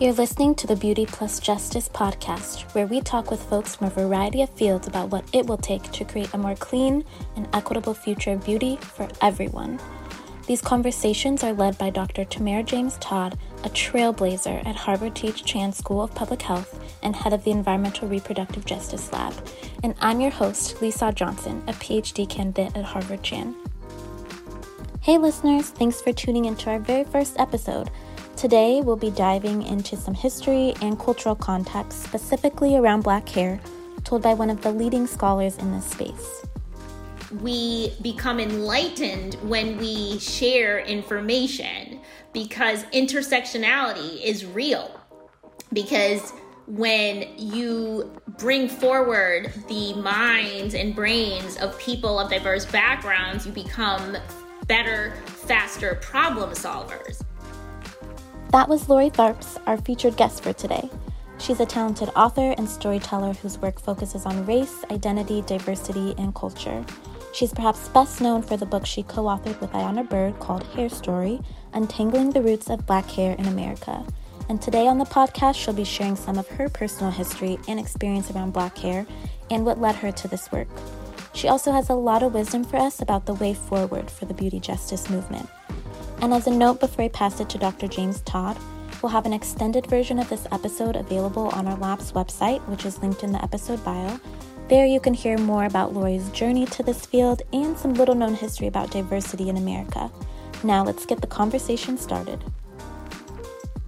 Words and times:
You're 0.00 0.12
listening 0.12 0.54
to 0.54 0.68
the 0.68 0.76
Beauty 0.76 1.06
Plus 1.06 1.40
Justice 1.40 1.88
podcast, 1.88 2.72
where 2.72 2.86
we 2.86 3.00
talk 3.00 3.32
with 3.32 3.42
folks 3.42 3.74
from 3.74 3.88
a 3.88 3.90
variety 3.90 4.42
of 4.42 4.50
fields 4.50 4.86
about 4.86 5.10
what 5.10 5.24
it 5.32 5.44
will 5.46 5.56
take 5.56 5.90
to 5.90 6.04
create 6.04 6.32
a 6.32 6.38
more 6.38 6.54
clean 6.54 7.04
and 7.34 7.48
equitable 7.52 7.94
future 7.94 8.30
of 8.30 8.44
beauty 8.44 8.76
for 8.76 9.08
everyone. 9.20 9.80
These 10.46 10.62
conversations 10.62 11.42
are 11.42 11.52
led 11.52 11.76
by 11.78 11.90
Dr. 11.90 12.24
Tamara 12.24 12.62
James 12.62 12.96
Todd, 12.98 13.36
a 13.64 13.70
trailblazer 13.70 14.64
at 14.64 14.76
Harvard 14.76 15.16
T.H. 15.16 15.44
Chan 15.44 15.72
School 15.72 16.02
of 16.02 16.14
Public 16.14 16.42
Health 16.42 16.80
and 17.02 17.16
head 17.16 17.32
of 17.32 17.42
the 17.42 17.50
Environmental 17.50 18.06
Reproductive 18.06 18.64
Justice 18.64 19.12
Lab. 19.12 19.34
And 19.82 19.96
I'm 20.00 20.20
your 20.20 20.30
host, 20.30 20.80
Lisa 20.80 21.10
Johnson, 21.10 21.60
a 21.66 21.72
PhD 21.72 22.28
candidate 22.28 22.76
at 22.76 22.84
Harvard 22.84 23.24
Chan. 23.24 23.52
Hey, 25.00 25.18
listeners, 25.18 25.70
thanks 25.70 26.00
for 26.00 26.12
tuning 26.12 26.44
into 26.44 26.70
our 26.70 26.78
very 26.78 27.02
first 27.02 27.40
episode. 27.40 27.90
Today, 28.38 28.82
we'll 28.82 28.94
be 28.94 29.10
diving 29.10 29.64
into 29.64 29.96
some 29.96 30.14
history 30.14 30.72
and 30.80 30.96
cultural 30.96 31.34
context 31.34 32.04
specifically 32.04 32.76
around 32.76 33.00
black 33.00 33.28
hair, 33.28 33.58
told 34.04 34.22
by 34.22 34.32
one 34.32 34.48
of 34.48 34.62
the 34.62 34.70
leading 34.70 35.08
scholars 35.08 35.58
in 35.58 35.72
this 35.72 35.84
space. 35.86 36.46
We 37.42 37.94
become 38.00 38.38
enlightened 38.38 39.34
when 39.42 39.76
we 39.76 40.20
share 40.20 40.78
information 40.78 41.98
because 42.32 42.84
intersectionality 42.94 44.22
is 44.22 44.46
real. 44.46 44.88
Because 45.72 46.32
when 46.68 47.36
you 47.36 48.08
bring 48.38 48.68
forward 48.68 49.52
the 49.66 49.94
minds 49.94 50.76
and 50.76 50.94
brains 50.94 51.56
of 51.56 51.76
people 51.80 52.20
of 52.20 52.30
diverse 52.30 52.66
backgrounds, 52.66 53.46
you 53.46 53.50
become 53.50 54.16
better, 54.68 55.16
faster 55.26 55.96
problem 55.96 56.50
solvers. 56.50 57.24
That 58.50 58.66
was 58.66 58.88
Lori 58.88 59.10
Tharps, 59.10 59.60
our 59.66 59.76
featured 59.76 60.16
guest 60.16 60.42
for 60.42 60.54
today. 60.54 60.88
She's 61.38 61.60
a 61.60 61.66
talented 61.66 62.08
author 62.16 62.54
and 62.56 62.66
storyteller 62.66 63.34
whose 63.34 63.58
work 63.58 63.78
focuses 63.78 64.24
on 64.24 64.46
race, 64.46 64.86
identity, 64.90 65.42
diversity, 65.42 66.14
and 66.16 66.34
culture. 66.34 66.82
She's 67.34 67.52
perhaps 67.52 67.88
best 67.88 68.22
known 68.22 68.40
for 68.40 68.56
the 68.56 68.64
book 68.64 68.86
she 68.86 69.02
co 69.02 69.24
authored 69.24 69.60
with 69.60 69.72
Ayana 69.72 70.08
Byrd 70.08 70.40
called 70.40 70.62
Hair 70.68 70.88
Story 70.88 71.42
Untangling 71.74 72.30
the 72.30 72.40
Roots 72.40 72.70
of 72.70 72.86
Black 72.86 73.04
Hair 73.10 73.36
in 73.38 73.44
America. 73.44 74.02
And 74.48 74.62
today 74.62 74.86
on 74.86 74.96
the 74.96 75.04
podcast, 75.04 75.56
she'll 75.56 75.74
be 75.74 75.84
sharing 75.84 76.16
some 76.16 76.38
of 76.38 76.48
her 76.48 76.70
personal 76.70 77.12
history 77.12 77.58
and 77.68 77.78
experience 77.78 78.30
around 78.30 78.54
black 78.54 78.78
hair 78.78 79.06
and 79.50 79.66
what 79.66 79.78
led 79.78 79.96
her 79.96 80.10
to 80.10 80.26
this 80.26 80.50
work. 80.50 80.68
She 81.34 81.48
also 81.48 81.70
has 81.70 81.90
a 81.90 81.94
lot 81.94 82.22
of 82.22 82.32
wisdom 82.32 82.64
for 82.64 82.78
us 82.78 83.02
about 83.02 83.26
the 83.26 83.34
way 83.34 83.52
forward 83.52 84.10
for 84.10 84.24
the 84.24 84.32
beauty 84.32 84.58
justice 84.58 85.10
movement. 85.10 85.50
And 86.20 86.34
as 86.34 86.48
a 86.48 86.50
note 86.50 86.80
before 86.80 87.04
I 87.04 87.08
pass 87.08 87.38
it 87.40 87.48
to 87.50 87.58
Dr. 87.58 87.86
James 87.86 88.20
Todd, 88.22 88.58
we'll 89.00 89.12
have 89.12 89.24
an 89.24 89.32
extended 89.32 89.86
version 89.86 90.18
of 90.18 90.28
this 90.28 90.46
episode 90.50 90.96
available 90.96 91.48
on 91.50 91.68
our 91.68 91.76
lab's 91.76 92.12
website, 92.12 92.60
which 92.68 92.84
is 92.84 92.98
linked 92.98 93.22
in 93.22 93.30
the 93.30 93.42
episode 93.42 93.82
bio. 93.84 94.18
There 94.68 94.84
you 94.84 94.98
can 94.98 95.14
hear 95.14 95.38
more 95.38 95.64
about 95.64 95.94
Lori's 95.94 96.28
journey 96.30 96.66
to 96.66 96.82
this 96.82 97.06
field 97.06 97.42
and 97.52 97.78
some 97.78 97.94
little 97.94 98.16
known 98.16 98.34
history 98.34 98.66
about 98.66 98.90
diversity 98.90 99.48
in 99.48 99.56
America. 99.56 100.10
Now 100.64 100.84
let's 100.84 101.06
get 101.06 101.20
the 101.20 101.28
conversation 101.28 101.96
started. 101.96 102.44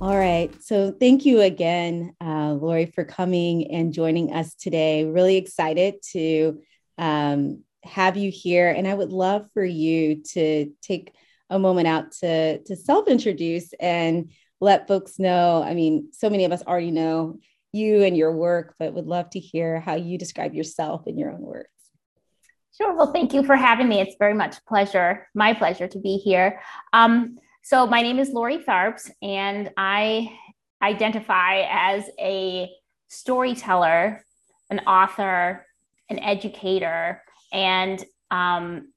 All 0.01 0.17
right. 0.17 0.51
So 0.63 0.93
thank 0.93 1.27
you 1.27 1.41
again, 1.41 2.15
uh, 2.21 2.53
Lori, 2.53 2.87
for 2.87 3.05
coming 3.05 3.71
and 3.71 3.93
joining 3.93 4.33
us 4.33 4.55
today. 4.55 5.05
Really 5.05 5.37
excited 5.37 5.97
to 6.13 6.63
um, 6.97 7.65
have 7.83 8.17
you 8.17 8.31
here. 8.31 8.71
And 8.71 8.89
I 8.89 8.95
would 8.95 9.13
love 9.13 9.47
for 9.53 9.65
you 9.65 10.23
to 10.33 10.73
take 10.81 11.13
a 11.51 11.59
moment 11.59 11.89
out 11.89 12.13
to 12.13 12.63
to 12.63 12.77
self 12.77 13.09
introduce 13.09 13.73
and 13.81 14.31
let 14.61 14.89
folks 14.89 15.19
know. 15.19 15.63
I 15.63 15.75
mean, 15.75 16.09
so 16.13 16.31
many 16.31 16.45
of 16.45 16.53
us 16.53 16.63
already 16.63 16.91
know 16.91 17.39
you 17.73 18.03
and 18.03 18.17
your 18.17 18.33
work, 18.33 18.75
but 18.79 18.95
would 18.95 19.07
love 19.07 19.31
to 19.31 19.41
hear 19.41 19.81
how 19.81 19.95
you 19.95 20.19
describe 20.19 20.55
yourself 20.55 21.07
in 21.07 21.19
your 21.19 21.31
own 21.31 21.41
words. 21.41 21.69
Sure. 22.77 22.95
Well, 22.95 23.13
thank 23.13 23.33
you 23.35 23.43
for 23.43 23.57
having 23.57 23.89
me. 23.89 24.01
It's 24.01 24.17
very 24.19 24.35
much 24.35 24.65
pleasure, 24.67 25.29
my 25.35 25.53
pleasure 25.53 25.89
to 25.89 25.99
be 25.99 26.17
here. 26.17 26.61
Um, 26.93 27.37
so 27.63 27.87
my 27.87 28.01
name 28.01 28.19
is 28.19 28.31
Lori 28.31 28.59
Tharps, 28.59 29.11
and 29.23 29.71
I 29.77 30.33
identify 30.83 31.63
as 31.69 32.09
a 32.19 32.71
storyteller, 33.09 34.25
an 34.71 34.81
author, 34.81 35.67
an 36.09 36.19
educator, 36.21 37.23
and 37.53 38.03
um, 38.31 38.93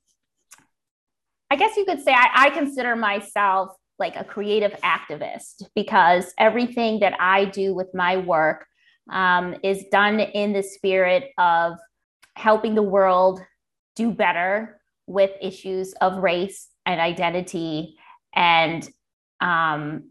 I 1.53 1.55
guess 1.55 1.77
you 1.77 1.85
could 1.85 2.01
say 2.01 2.11
I, 2.11 2.47
I 2.47 2.49
consider 2.49 2.95
myself 2.95 3.75
like 3.99 4.15
a 4.15 4.23
creative 4.23 4.71
activist 4.81 5.61
because 5.75 6.33
everything 6.39 7.01
that 7.01 7.13
I 7.19 7.45
do 7.45 7.75
with 7.75 7.93
my 7.93 8.17
work 8.17 8.65
um, 9.11 9.57
is 9.61 9.85
done 9.91 10.19
in 10.19 10.51
the 10.53 10.63
spirit 10.63 11.25
of 11.37 11.73
helping 12.35 12.73
the 12.73 12.81
world 12.81 13.39
do 13.95 14.09
better 14.09 14.81
with 15.05 15.29
issues 15.43 15.93
of 16.01 16.23
race 16.23 16.69
and 16.87 16.99
identity 16.99 17.97
and 18.33 18.89
um, 19.39 20.09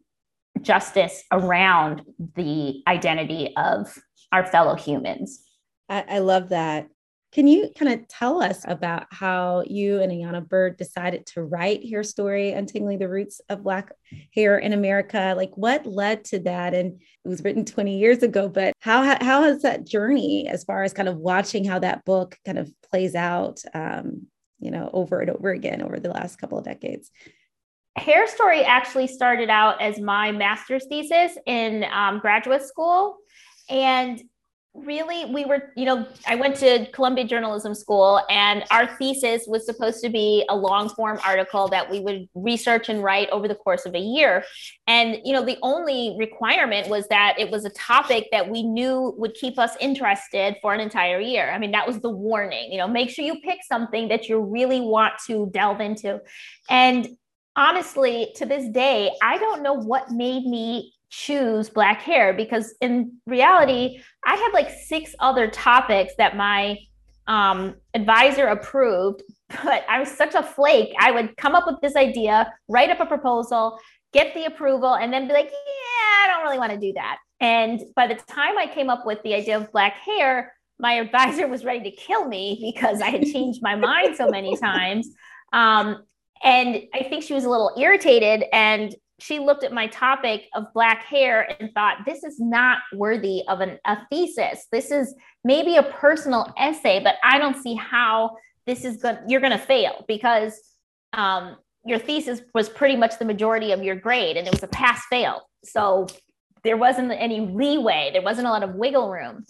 justice 0.61 1.25
around 1.33 2.03
the 2.37 2.85
identity 2.87 3.53
of 3.57 3.99
our 4.31 4.47
fellow 4.47 4.77
humans. 4.77 5.43
I, 5.89 6.05
I 6.09 6.19
love 6.21 6.51
that. 6.51 6.87
Can 7.33 7.49
you 7.49 7.71
kind 7.79 7.91
of 7.91 8.07
tell 8.09 8.43
us 8.43 8.63
about 8.69 9.07
how 9.11 9.65
you 9.67 10.01
and 10.01 10.13
Ayana 10.13 10.47
Byrd 10.47 10.77
decided 10.77 11.25
to 11.29 11.43
write 11.43 11.89
Hair 11.89 12.03
Story, 12.03 12.53
Untangling 12.53 12.99
the 12.99 13.09
Roots 13.09 13.41
of 13.49 13.63
Black 13.63 13.91
Hair 14.35 14.59
in 14.59 14.75
America? 14.75 15.33
Like 15.35 15.53
what 15.57 15.87
led 15.87 16.25
to 16.27 16.41
that? 16.41 16.75
And 16.75 17.01
it 17.25 17.29
was 17.29 17.43
written 17.43 17.65
20 17.65 17.99
years 17.99 18.23
ago, 18.23 18.49
but 18.49 18.75
how, 18.81 19.03
how 19.03 19.45
has 19.45 19.63
that 19.63 19.87
journey 19.87 20.47
as 20.47 20.65
far 20.65 20.83
as 20.83 20.93
kind 20.93 21.09
of 21.09 21.17
watching 21.17 21.65
how 21.65 21.79
that 21.79 22.05
book 22.05 22.37
kind 22.45 22.59
of 22.59 22.71
plays 22.83 23.15
out, 23.15 23.63
um, 23.73 24.27
you 24.61 24.71
know, 24.71 24.91
over 24.93 25.21
and 25.21 25.31
over 25.31 25.51
again 25.51 25.81
over 25.81 25.99
the 25.99 26.11
last 26.11 26.37
couple 26.37 26.59
of 26.59 26.65
decades? 26.65 27.11
Hair 27.97 28.27
Story 28.27 28.63
actually 28.63 29.07
started 29.07 29.49
out 29.49 29.81
as 29.81 29.99
my 29.99 30.33
master's 30.33 30.85
thesis 30.87 31.39
in 31.47 31.85
um, 31.91 32.19
graduate 32.19 32.63
school. 32.63 33.17
And 33.71 34.23
really 34.75 35.27
we 35.27 35.45
were 35.45 35.71
you 35.77 35.85
know 35.85 36.07
i 36.27 36.35
went 36.35 36.57
to 36.57 36.87
columbia 36.93 37.25
journalism 37.25 37.75
school 37.75 38.23
and 38.31 38.65
our 38.71 38.87
thesis 38.97 39.45
was 39.47 39.67
supposed 39.67 40.03
to 40.03 40.09
be 40.09 40.47
a 40.49 40.57
long 40.57 40.89
form 40.89 41.19
article 41.27 41.69
that 41.69 41.91
we 41.91 42.01
would 42.01 42.27
research 42.35 42.89
and 42.89 43.03
write 43.03 43.29
over 43.31 43.47
the 43.47 43.55
course 43.55 43.85
of 43.85 43.95
a 43.95 43.99
year. 43.99 44.45
And 44.87 45.19
you 45.25 45.35
know 45.35 45.45
the 45.45 45.59
only 45.63 46.17
requirement 46.19 46.89
was 46.89 47.07
that 47.09 47.39
it 47.39 47.51
was 47.51 47.65
a 47.65 47.71
topic 47.71 48.29
that 48.33 48.49
we 48.49 48.63
knew 48.63 49.15
would 49.19 49.35
keep 49.35 49.59
us 49.59 49.77
interested 49.79 50.57
for 50.63 50.73
an 50.73 50.81
entire 50.81 51.21
year. 51.21 51.51
I 51.51 51.59
mean 51.59 51.73
that 51.73 51.87
was 51.87 52.01
the 52.01 52.11
warning 52.11 52.73
you 52.73 52.79
know 52.79 52.89
make 52.89 53.11
sure 53.11 53.25
you 53.25 53.41
pick 53.41 53.59
something 53.63 54.09
that 54.09 54.29
you 54.29 54.41
really 54.41 54.81
want 54.81 55.15
to 55.27 55.51
delve 55.53 55.81
into. 55.81 56.21
And 56.71 57.09
honestly 57.55 58.33
to 58.35 58.47
this 58.47 58.67
day 58.71 59.11
i 59.21 59.37
don't 59.37 59.63
know 59.63 59.75
what 59.75 60.11
made 60.11 60.47
me 60.47 60.91
choose 61.13 61.69
black 61.69 62.01
hair 62.01 62.33
because 62.33 62.75
in 62.81 63.13
reality 63.27 64.01
i 64.25 64.35
had 64.35 64.51
like 64.55 64.71
six 64.87 65.15
other 65.21 65.47
topics 65.51 66.15
that 66.17 66.37
my 66.39 66.77
um, 67.27 67.75
advisor 67.93 68.47
approved 68.47 69.23
but 69.63 69.85
i 69.91 70.01
was 70.01 70.11
such 70.11 70.35
a 70.35 70.43
flake. 70.43 70.91
I 70.99 71.11
would 71.11 71.37
come 71.37 71.55
up 71.55 71.67
with 71.67 71.77
this 71.83 71.97
idea 71.97 72.51
write 72.67 72.89
up 72.89 72.99
a 72.99 73.05
proposal 73.05 73.79
get 74.15 74.33
the 74.33 74.47
approval 74.47 74.95
and 74.95 75.13
then 75.13 75.29
be 75.29 75.35
like 75.35 75.51
yeah 75.51 76.25
i 76.25 76.29
don't 76.29 76.45
really 76.45 76.59
want 76.59 76.73
to 76.73 76.79
do 76.79 76.95
that. 76.95 77.19
And 77.41 77.83
by 77.95 78.07
the 78.07 78.15
time 78.15 78.57
i 78.57 78.67
came 78.67 78.89
up 78.89 79.05
with 79.05 79.23
the 79.23 79.35
idea 79.35 79.59
of 79.59 79.71
black 79.71 79.97
hair 79.99 80.55
my 80.79 80.95
advisor 81.05 81.47
was 81.47 81.63
ready 81.63 81.91
to 81.91 81.95
kill 81.95 82.27
me 82.27 82.73
because 82.73 83.03
i 83.03 83.11
had 83.11 83.23
changed 83.25 83.61
my 83.63 83.77
mind 83.77 84.17
so 84.17 84.29
many 84.29 84.57
times. 84.69 85.11
Um, 85.53 86.05
and 86.43 86.81
i 86.95 87.03
think 87.03 87.23
she 87.23 87.35
was 87.35 87.45
a 87.45 87.51
little 87.51 87.75
irritated 87.77 88.45
and 88.51 88.95
she 89.23 89.39
looked 89.39 89.65
at 89.65 89.73
my 89.73 89.87
topic 89.87 90.49
of 90.55 90.73
black 90.75 91.05
hair 91.05 91.49
and 91.61 91.71
thought 91.73 91.99
this 92.05 92.25
is 92.25 92.41
not 92.41 92.79
worthy 92.93 93.43
of 93.49 93.61
an, 93.61 93.79
a 93.85 93.99
thesis. 94.11 94.67
This 94.73 94.91
is 94.91 95.15
maybe 95.45 95.77
a 95.77 95.83
personal 95.83 96.53
essay 96.57 97.01
but 97.03 97.17
i 97.25 97.39
don't 97.39 97.61
see 97.61 97.75
how 97.75 98.37
this 98.67 98.85
is 98.85 98.99
going 98.99 99.19
you're 99.29 99.41
going 99.41 99.53
to 99.53 99.59
fail 99.59 100.05
because 100.07 100.61
um, 101.13 101.57
your 101.85 101.99
thesis 101.99 102.41
was 102.55 102.69
pretty 102.69 102.97
much 102.97 103.19
the 103.19 103.25
majority 103.25 103.73
of 103.73 103.83
your 103.83 103.97
grade 103.97 104.37
and 104.37 104.47
it 104.47 104.53
was 104.53 104.63
a 104.63 104.69
pass 104.69 105.05
fail. 105.11 105.43
So 105.65 106.07
there 106.65 106.77
wasn't 106.77 107.13
any 107.13 107.41
leeway. 107.41 108.11
There 108.13 108.23
wasn't 108.23 108.47
a 108.47 108.51
lot 108.51 108.63
of 108.63 108.75
wiggle 108.77 109.11
room. 109.11 109.45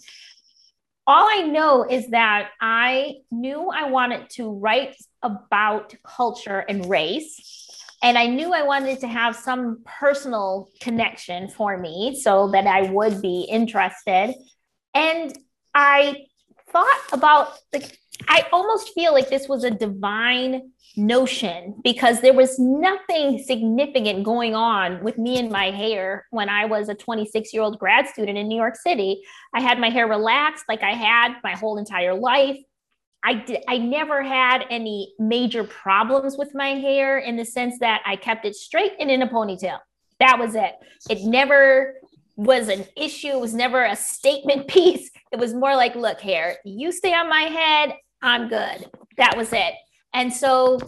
All 1.05 1.27
i 1.29 1.41
know 1.41 1.85
is 1.87 2.07
that 2.11 2.51
i 2.61 3.15
knew 3.29 3.69
i 3.69 3.89
wanted 3.89 4.29
to 4.29 4.53
write 4.53 4.95
about 5.21 5.93
culture 6.05 6.59
and 6.59 6.89
race 6.89 7.62
and 8.03 8.17
I 8.17 8.27
knew 8.27 8.53
I 8.53 8.63
wanted 8.63 8.99
to 8.99 9.07
have 9.07 9.35
some 9.35 9.81
personal 9.85 10.69
connection 10.81 11.47
for 11.47 11.77
me 11.77 12.19
so 12.21 12.49
that 12.51 12.67
I 12.67 12.91
would 12.91 13.21
be 13.21 13.47
interested. 13.49 14.35
And 14.93 15.33
I 15.73 16.25
thought 16.69 17.01
about 17.13 17.57
like 17.71 17.97
I 18.27 18.45
almost 18.51 18.91
feel 18.93 19.13
like 19.13 19.29
this 19.29 19.47
was 19.47 19.63
a 19.63 19.71
divine 19.71 20.71
notion 20.95 21.75
because 21.83 22.21
there 22.21 22.33
was 22.33 22.59
nothing 22.59 23.41
significant 23.43 24.23
going 24.23 24.53
on 24.53 25.03
with 25.03 25.17
me 25.17 25.39
and 25.39 25.49
my 25.49 25.71
hair 25.71 26.25
when 26.29 26.49
I 26.49 26.65
was 26.65 26.89
a 26.89 26.95
26 26.95 27.53
year 27.53 27.63
old 27.63 27.79
grad 27.79 28.07
student 28.07 28.37
in 28.37 28.47
New 28.47 28.57
York 28.57 28.75
City. 28.75 29.23
I 29.55 29.61
had 29.61 29.79
my 29.79 29.89
hair 29.89 30.07
relaxed 30.07 30.65
like 30.67 30.83
I 30.83 30.91
had 30.91 31.35
my 31.43 31.53
whole 31.53 31.77
entire 31.77 32.13
life. 32.13 32.57
I 33.23 33.35
did, 33.35 33.63
I 33.67 33.77
never 33.77 34.21
had 34.21 34.65
any 34.69 35.13
major 35.17 35.63
problems 35.63 36.37
with 36.37 36.53
my 36.53 36.69
hair 36.69 37.19
in 37.19 37.37
the 37.37 37.45
sense 37.45 37.79
that 37.79 38.01
I 38.05 38.17
kept 38.17 38.45
it 38.45 38.55
straight 38.55 38.93
and 38.99 39.09
in 39.09 39.21
a 39.21 39.27
ponytail. 39.27 39.79
That 40.19 40.39
was 40.39 40.55
it. 40.55 40.73
It 41.09 41.23
never 41.23 41.95
was 42.35 42.67
an 42.67 42.85
issue. 42.97 43.29
It 43.29 43.39
was 43.39 43.53
never 43.53 43.83
a 43.83 43.95
statement 43.95 44.67
piece. 44.67 45.09
It 45.31 45.39
was 45.39 45.53
more 45.53 45.75
like, 45.75 45.95
look, 45.95 46.19
hair, 46.19 46.57
you 46.65 46.91
stay 46.91 47.13
on 47.13 47.29
my 47.29 47.43
head. 47.43 47.95
I'm 48.21 48.49
good. 48.49 48.89
That 49.17 49.37
was 49.37 49.53
it. 49.53 49.73
And 50.13 50.31
so 50.31 50.79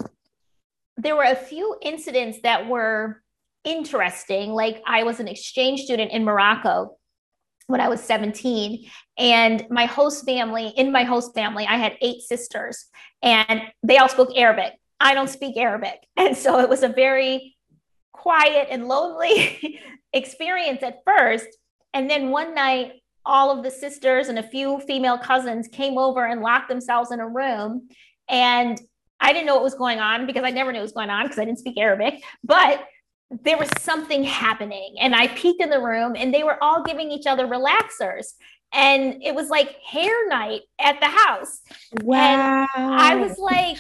there 0.97 1.15
were 1.15 1.23
a 1.23 1.35
few 1.35 1.77
incidents 1.81 2.39
that 2.43 2.67
were 2.67 3.21
interesting. 3.63 4.51
Like 4.51 4.81
I 4.85 5.03
was 5.03 5.19
an 5.19 5.27
exchange 5.27 5.81
student 5.81 6.11
in 6.11 6.23
Morocco 6.23 6.97
when 7.67 7.81
I 7.81 7.87
was 7.87 8.01
17. 8.01 8.89
And 9.17 9.65
my 9.69 9.85
host 9.85 10.25
family, 10.25 10.67
in 10.75 10.91
my 10.91 11.03
host 11.03 11.33
family, 11.33 11.65
I 11.65 11.77
had 11.77 11.97
eight 12.01 12.21
sisters 12.21 12.85
and 13.21 13.61
they 13.83 13.97
all 13.97 14.09
spoke 14.09 14.29
Arabic. 14.35 14.73
I 14.99 15.13
don't 15.13 15.29
speak 15.29 15.57
Arabic. 15.57 15.99
And 16.17 16.37
so 16.37 16.59
it 16.59 16.69
was 16.69 16.83
a 16.83 16.89
very 16.89 17.55
quiet 18.13 18.67
and 18.71 18.87
lonely 18.87 19.79
experience 20.13 20.81
at 20.81 20.99
first. 21.05 21.47
And 21.93 22.09
then 22.09 22.29
one 22.29 22.55
night, 22.55 22.93
all 23.25 23.55
of 23.55 23.63
the 23.63 23.71
sisters 23.71 24.27
and 24.27 24.37
a 24.37 24.43
few 24.43 24.79
female 24.81 25.17
cousins 25.17 25.67
came 25.67 25.97
over 25.97 26.25
and 26.25 26.41
locked 26.41 26.69
themselves 26.69 27.11
in 27.11 27.19
a 27.19 27.27
room. 27.27 27.87
And 28.29 28.79
I 29.19 29.33
didn't 29.33 29.47
know 29.47 29.55
what 29.55 29.63
was 29.63 29.75
going 29.75 29.99
on 29.99 30.27
because 30.27 30.43
I 30.43 30.51
never 30.51 30.71
knew 30.71 30.79
what 30.79 30.83
was 30.83 30.91
going 30.91 31.09
on 31.09 31.25
because 31.25 31.39
I 31.39 31.45
didn't 31.45 31.59
speak 31.59 31.77
Arabic. 31.77 32.23
But 32.43 32.85
there 33.31 33.57
was 33.57 33.69
something 33.79 34.23
happening 34.23 34.95
and 34.99 35.15
i 35.15 35.27
peeked 35.27 35.61
in 35.61 35.69
the 35.69 35.81
room 35.81 36.15
and 36.15 36.33
they 36.33 36.43
were 36.43 36.63
all 36.63 36.83
giving 36.83 37.09
each 37.09 37.25
other 37.25 37.47
relaxers 37.47 38.33
and 38.75 39.23
it 39.23 39.33
was 39.33 39.49
like 39.49 39.77
hair 39.81 40.27
night 40.27 40.61
at 40.79 40.99
the 40.99 41.07
house. 41.07 41.61
Wow 42.03 42.67
and 42.75 42.93
i 42.93 43.15
was 43.15 43.37
like 43.39 43.77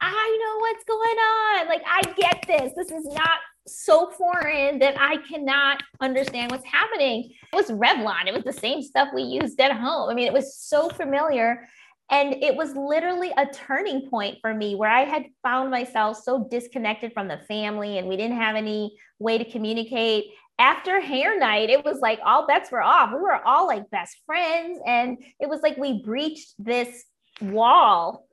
i 0.00 0.38
know 0.42 0.60
what's 0.60 0.84
going 0.84 0.98
on. 1.00 1.68
Like 1.68 1.82
i 1.86 2.02
get 2.16 2.44
this. 2.46 2.72
This 2.76 2.90
is 2.90 3.06
not 3.14 3.38
so 3.66 4.10
foreign 4.10 4.78
that 4.80 4.98
i 4.98 5.16
cannot 5.28 5.82
understand 6.00 6.50
what's 6.50 6.64
happening. 6.64 7.30
It 7.52 7.56
was 7.56 7.70
revlon. 7.70 8.26
It 8.26 8.34
was 8.34 8.44
the 8.44 8.52
same 8.52 8.82
stuff 8.82 9.08
we 9.14 9.22
used 9.22 9.60
at 9.60 9.72
home. 9.72 10.10
I 10.10 10.14
mean 10.14 10.26
it 10.26 10.32
was 10.32 10.56
so 10.56 10.88
familiar 10.88 11.68
and 12.10 12.42
it 12.42 12.56
was 12.56 12.74
literally 12.74 13.30
a 13.36 13.46
turning 13.46 14.08
point 14.10 14.38
for 14.40 14.52
me 14.52 14.74
where 14.74 14.90
I 14.90 15.04
had 15.04 15.26
found 15.44 15.70
myself 15.70 16.20
so 16.22 16.46
disconnected 16.50 17.12
from 17.12 17.28
the 17.28 17.38
family 17.38 17.98
and 17.98 18.08
we 18.08 18.16
didn't 18.16 18.36
have 18.36 18.56
any 18.56 18.96
way 19.20 19.38
to 19.38 19.44
communicate. 19.44 20.24
After 20.58 21.00
hair 21.00 21.38
night, 21.38 21.70
it 21.70 21.84
was 21.84 22.00
like 22.00 22.18
all 22.24 22.48
bets 22.48 22.72
were 22.72 22.82
off. 22.82 23.10
We 23.12 23.20
were 23.20 23.40
all 23.46 23.66
like 23.68 23.88
best 23.90 24.16
friends. 24.26 24.80
And 24.84 25.18
it 25.38 25.48
was 25.48 25.60
like 25.62 25.76
we 25.76 26.02
breached 26.02 26.52
this 26.58 27.04
wall, 27.40 28.26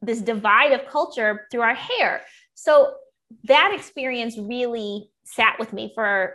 this 0.00 0.20
divide 0.20 0.72
of 0.72 0.86
culture 0.86 1.46
through 1.50 1.62
our 1.62 1.74
hair. 1.74 2.22
So 2.54 2.94
that 3.44 3.72
experience 3.74 4.38
really 4.38 5.10
sat 5.24 5.56
with 5.58 5.72
me 5.72 5.90
for, 5.96 6.34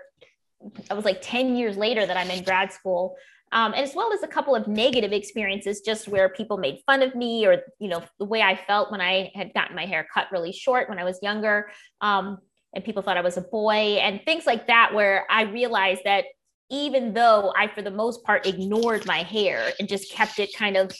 I 0.89 0.93
was 0.93 1.05
like 1.05 1.19
10 1.21 1.55
years 1.55 1.77
later 1.77 2.05
that 2.05 2.17
I'm 2.17 2.29
in 2.29 2.43
grad 2.43 2.73
school 2.73 3.15
um, 3.51 3.73
and 3.73 3.83
as 3.83 3.93
well 3.95 4.13
as 4.13 4.23
a 4.23 4.27
couple 4.27 4.55
of 4.55 4.67
negative 4.67 5.11
experiences 5.11 5.81
just 5.81 6.07
where 6.07 6.29
people 6.29 6.57
made 6.57 6.79
fun 6.85 7.01
of 7.01 7.15
me 7.15 7.45
or 7.45 7.61
you 7.79 7.87
know 7.89 8.03
the 8.19 8.25
way 8.25 8.41
i 8.41 8.55
felt 8.55 8.91
when 8.91 9.01
i 9.01 9.31
had 9.35 9.53
gotten 9.53 9.75
my 9.75 9.85
hair 9.85 10.07
cut 10.13 10.27
really 10.31 10.51
short 10.51 10.89
when 10.89 10.99
i 10.99 11.03
was 11.03 11.19
younger 11.21 11.69
um, 12.01 12.37
and 12.73 12.83
people 12.83 13.01
thought 13.01 13.17
i 13.17 13.21
was 13.21 13.37
a 13.37 13.41
boy 13.41 13.97
and 14.01 14.21
things 14.25 14.45
like 14.45 14.67
that 14.67 14.93
where 14.93 15.25
i 15.29 15.43
realized 15.43 16.01
that 16.05 16.25
even 16.69 17.13
though 17.13 17.53
i 17.57 17.67
for 17.67 17.81
the 17.81 17.91
most 17.91 18.23
part 18.23 18.45
ignored 18.45 19.05
my 19.05 19.23
hair 19.23 19.71
and 19.79 19.87
just 19.87 20.11
kept 20.11 20.39
it 20.39 20.49
kind 20.55 20.77
of 20.77 20.91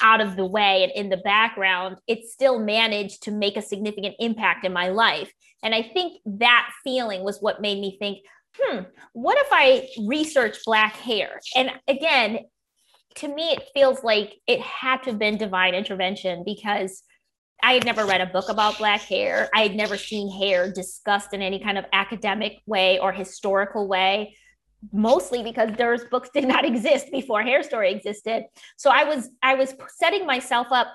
out 0.00 0.20
of 0.20 0.36
the 0.36 0.46
way 0.46 0.82
and 0.82 0.92
in 0.92 1.10
the 1.10 1.18
background 1.18 1.96
it 2.06 2.24
still 2.24 2.58
managed 2.58 3.22
to 3.22 3.30
make 3.30 3.56
a 3.56 3.62
significant 3.62 4.14
impact 4.18 4.64
in 4.64 4.72
my 4.72 4.88
life. 4.88 5.30
And 5.62 5.74
i 5.74 5.82
think 5.82 6.20
that 6.24 6.70
feeling 6.82 7.22
was 7.22 7.38
what 7.40 7.60
made 7.60 7.78
me 7.78 7.96
think 7.98 8.18
hmm, 8.58 8.80
what 9.12 9.38
if 9.38 9.48
I 9.50 9.88
research 10.06 10.58
black 10.64 10.96
hair? 10.96 11.40
And 11.56 11.70
again, 11.88 12.40
to 13.16 13.28
me, 13.28 13.50
it 13.50 13.68
feels 13.74 14.02
like 14.02 14.34
it 14.46 14.60
had 14.60 15.02
to 15.04 15.10
have 15.10 15.18
been 15.18 15.36
divine 15.36 15.74
intervention 15.74 16.42
because 16.44 17.02
I 17.62 17.74
had 17.74 17.84
never 17.84 18.04
read 18.04 18.20
a 18.20 18.26
book 18.26 18.48
about 18.48 18.78
black 18.78 19.02
hair. 19.02 19.48
I 19.54 19.62
had 19.62 19.76
never 19.76 19.96
seen 19.96 20.30
hair 20.30 20.72
discussed 20.72 21.32
in 21.32 21.42
any 21.42 21.60
kind 21.60 21.78
of 21.78 21.84
academic 21.92 22.60
way 22.66 22.98
or 22.98 23.12
historical 23.12 23.86
way, 23.86 24.36
mostly 24.92 25.44
because 25.44 25.70
those 25.76 26.04
books 26.06 26.30
did 26.34 26.46
not 26.48 26.64
exist 26.72 27.12
before 27.12 27.42
Hair 27.42 27.62
Story 27.62 27.92
existed. 27.92 28.44
So 28.76 28.90
I 28.90 29.04
was 29.04 29.30
I 29.42 29.54
was 29.54 29.74
setting 29.98 30.26
myself 30.26 30.68
up 30.70 30.88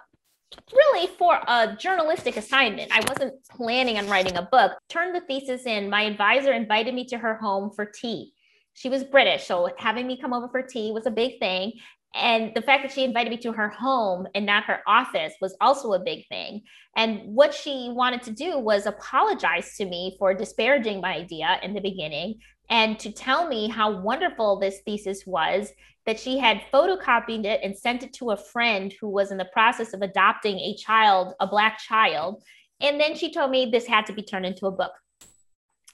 really 0.74 1.08
for 1.18 1.40
a 1.48 1.76
journalistic 1.80 2.38
assignment. 2.38 2.92
I 2.92 3.02
wasn't 3.08 3.34
planning 3.50 3.98
on 3.98 4.10
writing 4.10 4.38
a 4.38 4.44
book. 4.44 4.74
Turned 4.90 5.16
the 5.16 5.22
thesis 5.22 5.66
in. 5.66 5.90
My 5.90 6.04
advisor 6.04 6.54
invited 6.54 6.94
me 6.94 7.06
to 7.08 7.18
her 7.18 7.36
home 7.36 7.72
for 7.76 7.86
tea. 7.86 8.34
She 8.74 8.90
was 8.90 9.04
British, 9.04 9.48
so 9.48 9.70
having 9.78 10.06
me 10.06 10.22
come 10.22 10.34
over 10.34 10.48
for 10.50 10.62
tea 10.62 10.92
was 10.92 11.08
a 11.08 11.12
big 11.12 11.40
thing. 11.40 11.74
And 12.16 12.54
the 12.56 12.62
fact 12.62 12.84
that 12.84 12.92
she 12.92 13.04
invited 13.04 13.30
me 13.30 13.38
to 13.38 13.52
her 13.52 13.70
home 13.70 14.28
and 14.34 14.46
not 14.46 14.64
her 14.64 14.80
office 14.88 15.34
was 15.42 15.56
also 15.62 15.94
a 15.94 16.00
big 16.00 16.28
thing. 16.28 16.62
And 16.96 17.22
what 17.36 17.54
she 17.54 17.92
wanted 17.92 18.24
to 18.24 18.32
do 18.32 18.58
was 18.58 18.86
apologize 18.86 19.76
to 19.78 19.86
me 19.86 20.16
for 20.18 20.34
disparaging 20.34 21.02
my 21.02 21.16
idea 21.16 21.60
in 21.62 21.74
the 21.74 21.82
beginning 21.82 22.40
and 22.70 23.00
to 23.00 23.12
tell 23.12 23.48
me 23.48 23.70
how 23.70 24.00
wonderful 24.00 24.60
this 24.60 24.80
thesis 24.86 25.26
was 25.26 25.72
that 26.06 26.20
she 26.20 26.38
had 26.38 26.62
photocopied 26.74 27.46
it 27.46 27.60
and 27.64 27.78
sent 27.78 28.02
it 28.04 28.14
to 28.14 28.32
a 28.32 28.38
friend 28.38 28.94
who 29.00 29.10
was 29.10 29.32
in 29.32 29.38
the 29.38 29.50
process 29.52 29.94
of 29.94 30.02
adopting 30.02 30.58
a 30.58 30.76
child, 30.76 31.34
a 31.40 31.48
black 31.48 31.80
child. 31.80 32.42
And 32.80 33.00
then 33.00 33.16
she 33.16 33.32
told 33.32 33.52
me 33.52 33.70
this 33.72 33.86
had 33.86 34.06
to 34.08 34.14
be 34.14 34.22
turned 34.22 34.46
into 34.46 34.68
a 34.68 34.72
book. 34.72 34.94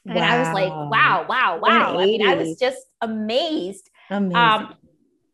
And 0.05 0.15
wow. 0.15 0.21
I 0.21 0.39
was 0.39 0.53
like, 0.53 0.69
wow, 0.69 1.25
wow, 1.27 1.59
wow. 1.61 1.97
I 1.97 2.05
mean, 2.05 2.27
I 2.27 2.35
was 2.35 2.57
just 2.59 2.77
amazed. 3.01 3.89
Amazing. 4.09 4.35
Um, 4.35 4.75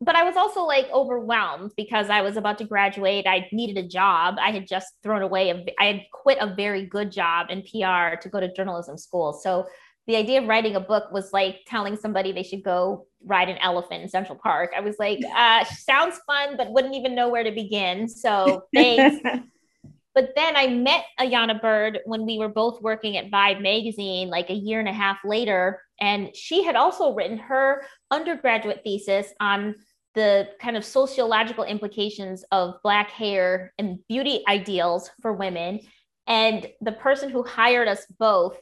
but 0.02 0.16
I 0.16 0.24
was 0.24 0.38
also 0.38 0.64
like 0.64 0.90
overwhelmed 0.94 1.72
because 1.76 2.10
I 2.10 2.22
was 2.22 2.38
about 2.38 2.58
to 2.60 2.64
graduate. 2.64 3.26
I 3.28 3.50
needed 3.52 3.84
a 3.84 3.88
job. 3.88 4.38
I 4.40 4.52
had 4.52 4.66
just 4.66 4.94
thrown 5.04 5.24
away, 5.24 5.50
a, 5.50 5.66
I 5.78 5.86
had 5.86 6.02
quit 6.14 6.38
a 6.40 6.54
very 6.56 6.86
good 6.86 7.12
job 7.12 7.48
in 7.50 7.64
PR 7.64 8.16
to 8.22 8.30
go 8.32 8.40
to 8.40 8.54
journalism 8.54 8.98
school. 8.98 9.34
So 9.34 9.68
the 10.10 10.16
idea 10.16 10.42
of 10.42 10.48
writing 10.48 10.76
a 10.76 10.80
book 10.80 11.12
was 11.12 11.32
like 11.34 11.60
telling 11.68 11.96
somebody 11.96 12.32
they 12.32 12.42
should 12.42 12.64
go 12.64 13.06
ride 13.24 13.48
an 13.48 13.60
elephant 13.60 14.02
in 14.02 14.10
Central 14.10 14.40
Park. 14.42 14.72
I 14.76 14.80
was 14.80 14.96
like, 14.98 15.20
uh, 15.36 15.64
sounds 15.66 16.20
fun, 16.26 16.58
but 16.58 16.72
wouldn't 16.72 16.96
even 16.96 17.14
know 17.14 17.30
where 17.30 17.44
to 17.44 17.52
begin. 17.52 18.10
So 18.10 18.64
thanks. 18.74 19.24
but 20.16 20.32
then 20.36 20.56
I 20.56 20.66
met 20.66 21.06
Ayana 21.20 21.62
Byrd 21.62 22.00
when 22.06 22.26
we 22.26 22.40
were 22.40 22.50
both 22.50 22.82
working 22.82 23.18
at 23.18 23.30
Vibe 23.30 23.62
magazine, 23.62 24.30
like 24.30 24.50
a 24.50 24.56
year 24.56 24.80
and 24.80 24.90
a 24.90 24.94
half 24.94 25.20
later. 25.24 25.80
And 26.02 26.36
she 26.36 26.64
had 26.64 26.76
also 26.76 27.14
written 27.14 27.38
her 27.38 27.84
undergraduate 28.10 28.82
thesis 28.84 29.32
on 29.40 29.76
the 30.16 30.50
kind 30.60 30.76
of 30.76 30.84
sociological 30.84 31.66
implications 31.66 32.44
of 32.52 32.82
Black 32.82 33.12
hair 33.12 33.76
and 33.78 34.00
beauty 34.08 34.44
ideals 34.48 35.12
for 35.22 35.34
women. 35.34 35.82
And 36.26 36.66
the 36.82 36.94
person 36.94 37.30
who 37.30 37.44
hired 37.44 37.88
us 37.88 38.08
both 38.18 38.58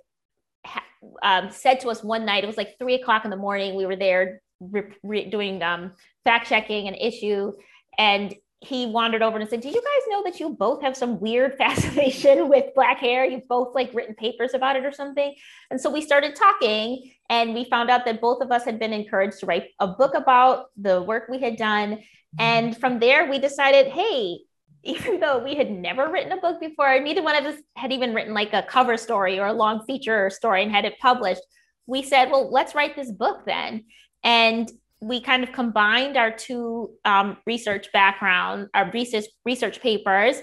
um, 1.21 1.51
said 1.51 1.79
to 1.81 1.89
us 1.89 2.03
one 2.03 2.25
night, 2.25 2.43
it 2.43 2.47
was 2.47 2.57
like 2.57 2.77
three 2.79 2.95
o'clock 2.95 3.25
in 3.25 3.31
the 3.31 3.37
morning. 3.37 3.75
We 3.75 3.85
were 3.85 3.95
there 3.95 4.41
re- 4.59 4.93
re- 5.03 5.29
doing 5.29 5.61
um, 5.63 5.93
fact 6.23 6.47
checking 6.49 6.87
an 6.87 6.95
issue, 6.95 7.53
and 7.97 8.33
he 8.59 8.87
wandered 8.87 9.21
over 9.21 9.37
and 9.37 9.49
said, 9.49 9.61
"Do 9.61 9.69
you 9.69 9.75
guys 9.75 10.03
know 10.09 10.23
that 10.23 10.39
you 10.39 10.49
both 10.49 10.81
have 10.81 10.97
some 10.97 11.19
weird 11.19 11.55
fascination 11.57 12.49
with 12.49 12.73
black 12.75 12.99
hair? 12.99 13.25
You've 13.25 13.47
both 13.47 13.75
like 13.75 13.93
written 13.93 14.15
papers 14.15 14.53
about 14.53 14.75
it 14.75 14.85
or 14.85 14.91
something." 14.91 15.33
And 15.69 15.79
so 15.79 15.89
we 15.89 16.01
started 16.01 16.35
talking, 16.35 17.11
and 17.29 17.53
we 17.53 17.65
found 17.65 17.89
out 17.89 18.05
that 18.05 18.21
both 18.21 18.41
of 18.41 18.51
us 18.51 18.65
had 18.65 18.79
been 18.79 18.93
encouraged 18.93 19.39
to 19.39 19.45
write 19.45 19.69
a 19.79 19.87
book 19.87 20.15
about 20.15 20.67
the 20.75 21.01
work 21.01 21.27
we 21.29 21.39
had 21.39 21.57
done. 21.57 21.99
And 22.39 22.77
from 22.77 22.99
there, 22.99 23.29
we 23.29 23.39
decided, 23.39 23.87
hey, 23.87 24.39
even 24.83 25.19
though 25.19 25.43
we 25.43 25.55
had 25.55 25.71
never 25.71 26.11
written 26.11 26.31
a 26.31 26.37
book 26.37 26.59
before, 26.59 26.99
neither 26.99 27.23
one 27.23 27.35
of 27.35 27.45
us 27.45 27.59
had 27.75 27.91
even 27.91 28.13
written 28.13 28.33
like 28.33 28.53
a 28.53 28.63
cover 28.63 28.97
story 28.97 29.39
or 29.39 29.47
a 29.47 29.53
long 29.53 29.85
feature 29.85 30.29
story 30.29 30.63
and 30.63 30.71
had 30.71 30.85
it 30.85 30.99
published, 30.99 31.41
we 31.85 32.03
said, 32.03 32.29
well, 32.29 32.51
let's 32.51 32.75
write 32.75 32.95
this 32.95 33.11
book 33.11 33.43
then. 33.45 33.85
And 34.23 34.69
we 34.99 35.21
kind 35.21 35.43
of 35.43 35.51
combined 35.51 36.17
our 36.17 36.31
two 36.31 36.91
um, 37.05 37.37
research 37.45 37.91
background, 37.91 38.67
our 38.73 38.89
research 38.91 39.25
research 39.45 39.81
papers, 39.81 40.37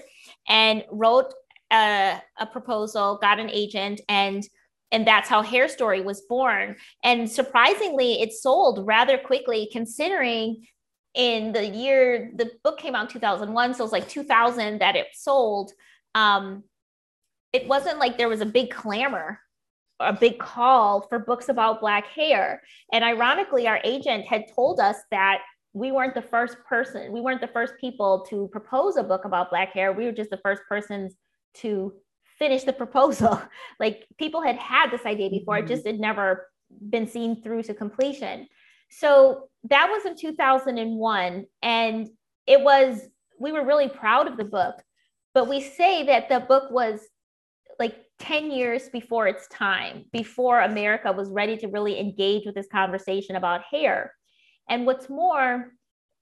and 0.47 0.83
wrote 0.91 1.33
a, 1.71 2.21
a 2.39 2.45
proposal, 2.45 3.19
got 3.21 3.39
an 3.39 3.49
agent, 3.49 4.01
and 4.07 4.43
and 4.91 5.05
that's 5.05 5.27
how 5.27 5.41
Hair 5.41 5.67
Story 5.67 6.01
was 6.01 6.21
born. 6.21 6.77
And 7.03 7.29
surprisingly, 7.29 8.21
it 8.21 8.31
sold 8.31 8.85
rather 8.85 9.17
quickly, 9.17 9.67
considering 9.71 10.65
in 11.15 11.53
the 11.53 11.65
year 11.65 12.31
the 12.35 12.51
book 12.63 12.77
came 12.77 12.95
out 12.95 13.07
in 13.07 13.13
2001 13.13 13.73
so 13.73 13.79
it 13.79 13.83
was 13.83 13.91
like 13.91 14.07
2000 14.07 14.79
that 14.79 14.95
it 14.95 15.07
sold. 15.13 15.71
Um, 16.13 16.63
it 17.53 17.67
wasn't 17.67 17.99
like 17.99 18.17
there 18.17 18.29
was 18.29 18.41
a 18.41 18.45
big 18.45 18.69
clamor 18.69 19.39
a 19.99 20.13
big 20.13 20.39
call 20.39 21.01
for 21.07 21.19
books 21.19 21.49
about 21.49 21.79
black 21.79 22.07
hair. 22.07 22.61
And 22.91 23.03
ironically 23.03 23.67
our 23.67 23.79
agent 23.83 24.25
had 24.25 24.43
told 24.53 24.79
us 24.79 24.97
that 25.11 25.39
we 25.73 25.91
weren't 25.91 26.15
the 26.15 26.21
first 26.21 26.57
person 26.67 27.11
we 27.11 27.21
weren't 27.21 27.41
the 27.41 27.47
first 27.47 27.73
people 27.79 28.25
to 28.29 28.47
propose 28.51 28.97
a 28.97 29.03
book 29.03 29.25
about 29.25 29.49
black 29.49 29.71
hair. 29.71 29.93
We 29.93 30.05
were 30.05 30.11
just 30.11 30.29
the 30.29 30.39
first 30.43 30.63
persons 30.67 31.15
to 31.55 31.93
finish 32.37 32.63
the 32.63 32.73
proposal. 32.73 33.41
Like 33.79 34.05
people 34.17 34.41
had 34.41 34.57
had 34.57 34.89
this 34.89 35.05
idea 35.05 35.29
before 35.29 35.55
mm-hmm. 35.57 35.65
it 35.65 35.75
just 35.75 35.85
had 35.85 35.99
never 35.99 36.47
been 36.89 37.07
seen 37.07 37.41
through 37.41 37.63
to 37.63 37.73
completion. 37.73 38.47
So 38.89 39.49
that 39.69 39.89
was 39.89 40.05
in 40.05 40.15
2001 40.15 41.45
and 41.61 42.09
it 42.47 42.61
was 42.61 43.01
we 43.39 43.51
were 43.51 43.65
really 43.65 43.89
proud 43.89 44.27
of 44.27 44.37
the 44.37 44.43
book 44.43 44.75
but 45.33 45.47
we 45.47 45.61
say 45.61 46.05
that 46.05 46.29
the 46.29 46.39
book 46.39 46.71
was 46.71 47.01
like 47.79 47.97
10 48.19 48.51
years 48.51 48.89
before 48.89 49.27
its 49.27 49.47
time 49.47 50.05
before 50.11 50.61
america 50.61 51.11
was 51.11 51.29
ready 51.29 51.57
to 51.57 51.67
really 51.67 51.99
engage 51.99 52.45
with 52.45 52.55
this 52.55 52.67
conversation 52.71 53.35
about 53.35 53.61
hair. 53.69 54.13
And 54.67 54.85
what's 54.85 55.09
more 55.09 55.71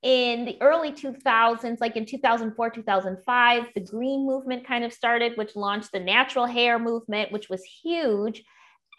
in 0.04 0.44
the 0.44 0.58
early 0.62 0.92
2000s 0.92 1.78
like 1.80 1.96
in 1.96 2.06
2004 2.06 2.70
2005 2.70 3.68
the 3.74 3.82
green 3.82 4.26
movement 4.26 4.68
kind 4.68 4.84
of 4.84 4.92
started 4.92 5.38
which 5.38 5.56
launched 5.56 5.94
the 5.94 6.00
natural 6.00 6.46
hair 6.46 6.78
movement 6.78 7.32
which 7.32 7.48
was 7.50 7.64
huge 7.64 8.44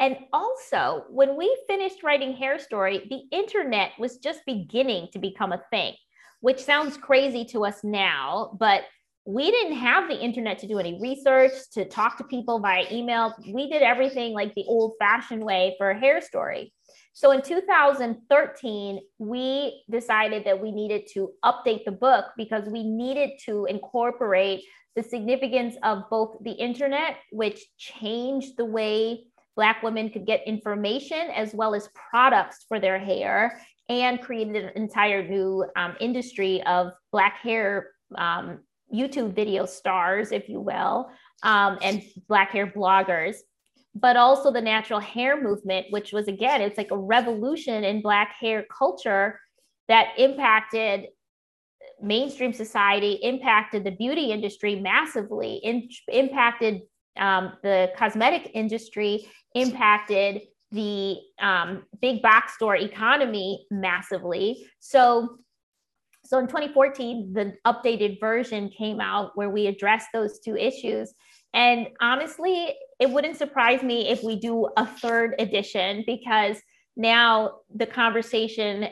and 0.01 0.17
also, 0.33 1.05
when 1.09 1.37
we 1.37 1.57
finished 1.69 2.03
writing 2.03 2.35
Hair 2.35 2.59
Story, 2.59 3.07
the 3.09 3.37
internet 3.37 3.93
was 3.99 4.19
just 4.19 4.41
beginning 4.47 5.09
to 5.13 5.19
become 5.19 5.53
a 5.53 5.63
thing, 5.71 5.95
which 6.41 6.61
sounds 6.61 6.97
crazy 6.97 7.45
to 7.47 7.65
us 7.65 7.85
now, 7.85 8.57
but 8.59 8.83
we 9.27 9.51
didn't 9.51 9.77
have 9.77 10.09
the 10.09 10.21
internet 10.21 10.59
to 10.59 10.67
do 10.67 10.79
any 10.79 11.01
research, 11.01 11.53
to 11.73 11.87
talk 11.87 12.19
to 12.19 12.25
people 12.25 12.59
via 12.59 12.85
email. 12.93 13.35
We 13.51 13.71
did 13.71 13.83
everything 13.83 14.35
like 14.35 14.55
the 14.55 14.65
old 14.69 14.95
fashioned 14.99 15.43
way 15.43 15.75
for 15.79 15.95
Hair 15.95 16.21
Story. 16.21 16.73
So 17.15 17.31
in 17.31 17.41
2013, 17.41 19.01
we 19.19 19.85
decided 19.89 20.45
that 20.45 20.61
we 20.61 20.73
needed 20.73 21.07
to 21.15 21.31
update 21.45 21.85
the 21.85 21.93
book 21.93 22.27
because 22.37 22.69
we 22.69 22.83
needed 22.83 23.31
to 23.47 23.67
incorporate 23.67 24.65
the 24.97 25.03
significance 25.03 25.77
of 25.83 26.03
both 26.11 26.37
the 26.43 26.53
internet, 26.53 27.17
which 27.31 27.65
changed 27.79 28.57
the 28.57 28.65
way 28.65 29.25
Black 29.57 29.83
women 29.83 30.11
could 30.11 30.27
get 30.27 30.47
information 30.47 31.31
as 31.35 31.55
well 31.55 31.75
as 31.75 31.89
products 32.11 32.65
for 32.69 32.81
their 32.81 32.99
hair 32.99 33.61
and 33.89 34.21
created 34.21 34.57
an 34.57 34.71
entire 34.75 35.27
new 35.27 35.65
um, 35.77 35.97
industry 36.01 36.63
of 36.65 36.93
Black 37.13 37.39
hair 37.39 37.91
um, 38.17 38.61
YouTube 38.93 39.35
video 39.35 39.67
stars, 39.67 40.33
if 40.33 40.49
you 40.49 40.61
will, 40.61 41.11
um, 41.43 41.79
and 41.83 42.03
Black 42.29 42.51
hair 42.51 42.67
bloggers. 42.67 43.37
But 43.95 44.17
also 44.17 44.51
the 44.51 44.61
natural 44.61 44.99
hair 44.99 45.41
movement, 45.41 45.87
which 45.91 46.13
was 46.13 46.27
again, 46.27 46.61
it's 46.61 46.79
like 46.79 46.91
a 46.91 46.99
revolution 46.99 47.85
in 47.85 48.03
Black 48.03 48.35
hair 48.41 48.65
culture 48.77 49.39
that 49.87 50.15
impacted 50.19 51.09
mainstream 52.03 52.53
society, 52.53 53.13
impacted 53.23 53.85
the 53.85 53.93
beauty 53.93 54.33
industry 54.33 54.77
massively, 54.77 55.57
in, 55.57 55.89
impacted 56.09 56.83
um, 57.19 57.53
the 57.63 57.93
cosmetic 57.97 58.51
industry 58.55 59.27
impacted 59.55 60.43
the 60.73 61.17
um, 61.41 61.85
big 62.01 62.21
box 62.21 62.55
store 62.55 62.77
economy 62.77 63.67
massively. 63.71 64.67
So, 64.81 65.39
so 66.25 66.39
in 66.39 66.47
2014, 66.47 67.33
the 67.33 67.55
updated 67.67 68.19
version 68.19 68.71
came 68.71 69.01
out 69.01 69.33
where 69.35 69.51
we 69.51 69.69
addressed 69.69 70.09
those 70.13 70.41
two 70.41 70.57
issues. 70.57 71.15
And 71.53 71.89
honestly, 72.01 72.75
it 72.99 73.09
wouldn't 73.09 73.37
surprise 73.37 73.83
me 73.83 74.09
if 74.09 74.23
we 74.25 74.41
do 74.41 74.69
a 74.77 74.85
third 74.85 75.35
edition 75.39 76.03
because 76.07 76.57
now 76.97 77.59
the 77.75 77.87
conversation, 77.87 78.89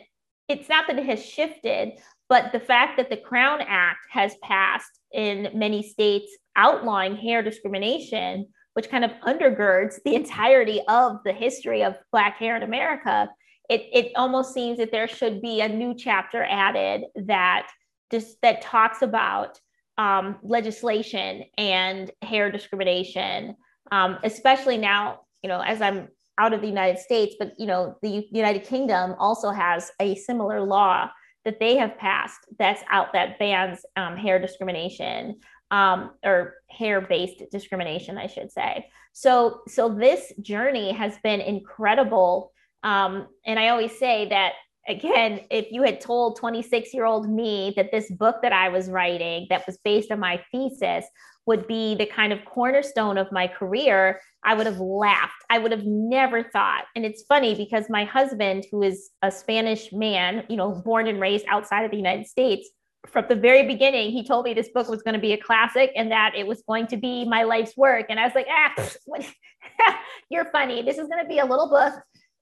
it's 0.48 0.68
not 0.68 0.86
that 0.86 0.98
it 0.98 1.06
has 1.06 1.24
shifted, 1.24 1.94
but 2.28 2.52
the 2.52 2.60
fact 2.60 2.96
that 2.96 3.10
the 3.10 3.16
Crown 3.16 3.60
Act 3.60 4.06
has 4.10 4.36
passed 4.42 5.00
in 5.12 5.50
many 5.54 5.82
states 5.82 6.32
outlawing 6.56 7.16
hair 7.16 7.42
discrimination, 7.42 8.46
which 8.74 8.90
kind 8.90 9.04
of 9.04 9.10
undergirds 9.26 10.02
the 10.04 10.14
entirety 10.14 10.80
of 10.88 11.18
the 11.24 11.32
history 11.32 11.82
of 11.82 11.96
Black 12.10 12.36
hair 12.36 12.56
in 12.56 12.62
America, 12.62 13.28
it, 13.68 13.88
it 13.92 14.12
almost 14.16 14.52
seems 14.52 14.78
that 14.78 14.92
there 14.92 15.08
should 15.08 15.40
be 15.40 15.60
a 15.60 15.68
new 15.68 15.94
chapter 15.94 16.44
added 16.44 17.02
that 17.14 17.68
just 18.10 18.36
that 18.42 18.60
talks 18.60 19.02
about 19.02 19.58
um, 19.98 20.38
legislation 20.42 21.44
and 21.58 22.10
hair 22.22 22.50
discrimination, 22.50 23.56
um, 23.90 24.18
especially 24.24 24.76
now, 24.78 25.20
you 25.42 25.48
know, 25.48 25.60
as 25.60 25.80
I'm 25.80 26.08
out 26.38 26.52
of 26.52 26.60
the 26.60 26.66
United 26.66 26.98
States, 26.98 27.36
but 27.38 27.52
you 27.58 27.66
know, 27.66 27.96
the 28.02 28.26
United 28.30 28.64
Kingdom 28.64 29.14
also 29.18 29.50
has 29.50 29.90
a 30.00 30.14
similar 30.16 30.60
law 30.60 31.10
that 31.44 31.58
they 31.58 31.76
have 31.76 31.98
passed 31.98 32.46
that's 32.58 32.82
out 32.90 33.12
that 33.12 33.38
bans 33.38 33.80
um, 33.96 34.16
hair 34.16 34.38
discrimination 34.38 35.40
um, 35.72 36.10
or 36.22 36.54
hair-based 36.70 37.50
discrimination, 37.50 38.18
I 38.18 38.28
should 38.28 38.52
say. 38.52 38.86
So, 39.14 39.62
so 39.66 39.88
this 39.88 40.32
journey 40.40 40.92
has 40.92 41.18
been 41.24 41.40
incredible. 41.40 42.52
Um, 42.84 43.26
and 43.44 43.58
I 43.58 43.68
always 43.68 43.98
say 43.98 44.28
that 44.28 44.52
again, 44.86 45.40
if 45.50 45.72
you 45.72 45.82
had 45.82 46.00
told 46.00 46.36
26 46.36 46.92
year 46.92 47.06
old 47.06 47.28
me 47.28 47.72
that 47.76 47.90
this 47.90 48.10
book 48.10 48.36
that 48.42 48.52
I 48.52 48.68
was 48.68 48.90
writing, 48.90 49.46
that 49.48 49.66
was 49.66 49.78
based 49.82 50.12
on 50.12 50.20
my 50.20 50.42
thesis, 50.52 51.06
would 51.46 51.66
be 51.66 51.94
the 51.94 52.06
kind 52.06 52.32
of 52.32 52.44
cornerstone 52.44 53.18
of 53.18 53.32
my 53.32 53.48
career, 53.48 54.20
I 54.44 54.54
would 54.54 54.66
have 54.66 54.78
laughed. 54.78 55.32
I 55.50 55.58
would 55.58 55.72
have 55.72 55.84
never 55.84 56.44
thought. 56.44 56.84
And 56.94 57.04
it's 57.04 57.22
funny 57.22 57.54
because 57.54 57.86
my 57.88 58.04
husband, 58.04 58.66
who 58.70 58.82
is 58.82 59.10
a 59.22 59.30
Spanish 59.30 59.92
man, 59.92 60.44
you 60.48 60.56
know, 60.56 60.70
born 60.84 61.08
and 61.08 61.20
raised 61.20 61.46
outside 61.48 61.84
of 61.84 61.90
the 61.90 61.96
United 61.96 62.26
States, 62.26 62.68
from 63.06 63.24
the 63.28 63.34
very 63.34 63.66
beginning, 63.66 64.10
he 64.10 64.24
told 64.24 64.44
me 64.44 64.54
this 64.54 64.68
book 64.68 64.88
was 64.88 65.02
going 65.02 65.14
to 65.14 65.20
be 65.20 65.32
a 65.32 65.38
classic 65.38 65.90
and 65.96 66.10
that 66.12 66.34
it 66.36 66.46
was 66.46 66.62
going 66.68 66.86
to 66.88 66.96
be 66.96 67.24
my 67.24 67.42
life's 67.42 67.76
work. 67.76 68.06
And 68.08 68.18
I 68.20 68.24
was 68.24 68.34
like, 68.34 68.46
ah, 68.48 68.74
you're 70.30 70.50
funny. 70.50 70.82
This 70.82 70.98
is 70.98 71.08
going 71.08 71.22
to 71.22 71.28
be 71.28 71.38
a 71.38 71.44
little 71.44 71.68
book. 71.68 71.94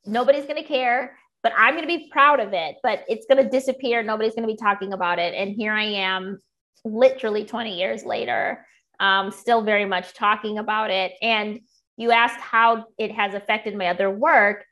Nobody's 0.07 0.45
going 0.45 0.63
to 0.63 0.69
care, 0.69 1.17
but 1.43 1.53
I'm 1.57 1.75
going 1.75 1.89
to 1.89 1.99
be 1.99 2.11
proud 2.11 2.41
of 2.41 2.53
it. 2.53 2.77
But 2.83 3.05
it's 3.09 3.27
going 3.27 3.43
to 3.43 3.49
disappear. 3.49 4.03
Nobody's 4.03 4.35
going 4.35 4.47
to 4.47 4.53
be 4.53 4.57
talking 4.57 4.93
about 4.93 5.19
it. 5.19 5.35
And 5.35 5.55
here 5.55 5.73
I 5.73 5.85
am, 5.85 6.39
literally 6.85 7.45
20 7.45 7.79
years 7.79 8.05
later, 8.05 8.67
um, 9.01 9.31
still 9.31 9.63
very 9.63 9.85
much 9.85 10.15
talking 10.15 10.59
about 10.59 10.91
it. 10.91 11.13
And 11.23 11.61
you 11.97 12.11
asked 12.11 12.41
how 12.41 12.87
it 12.99 13.13
has 13.13 13.35
affected 13.35 13.75
my 13.75 13.89
other 13.89 14.11
work. 14.11 14.65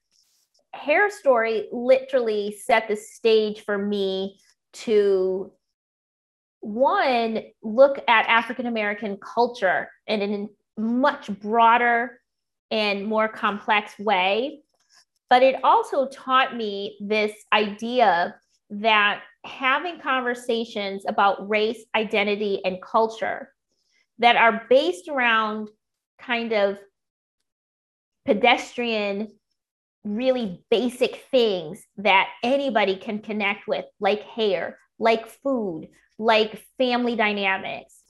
Hair 0.75 1.11
Story 1.11 1.68
literally 1.73 2.57
set 2.62 2.88
the 2.88 2.97
stage 2.97 3.62
for 3.64 3.76
me 3.76 4.38
to 4.73 5.52
one 6.61 7.41
look 7.62 7.99
at 8.09 8.27
African 8.27 8.67
American 8.67 9.19
culture 9.19 9.88
in 10.07 10.23
a 10.23 10.81
much 10.81 11.29
broader 11.41 12.21
and 12.71 13.07
more 13.07 13.29
complex 13.29 13.99
way. 13.99 14.61
But 15.31 15.43
it 15.43 15.62
also 15.62 16.09
taught 16.09 16.57
me 16.57 16.97
this 17.00 17.33
idea 17.53 18.35
that 18.71 19.23
having 19.45 20.00
conversations 20.00 21.05
about 21.07 21.49
race, 21.49 21.85
identity, 21.95 22.61
and 22.65 22.81
culture 22.83 23.53
that 24.19 24.37
are 24.37 24.67
based 24.69 25.09
around 25.09 25.69
kind 26.21 26.53
of 26.53 26.79
pedestrian, 28.27 29.29
really 30.05 30.62
basic 30.71 31.25
things 31.31 31.87
that 31.97 32.29
anybody 32.43 32.97
can 32.97 33.21
connect 33.21 33.69
with, 33.69 33.85
like 34.00 34.23
hair, 34.23 34.79
like 34.99 35.27
food, 35.27 35.88
like 36.19 36.65
family 36.79 37.17
dynamics 37.17 38.03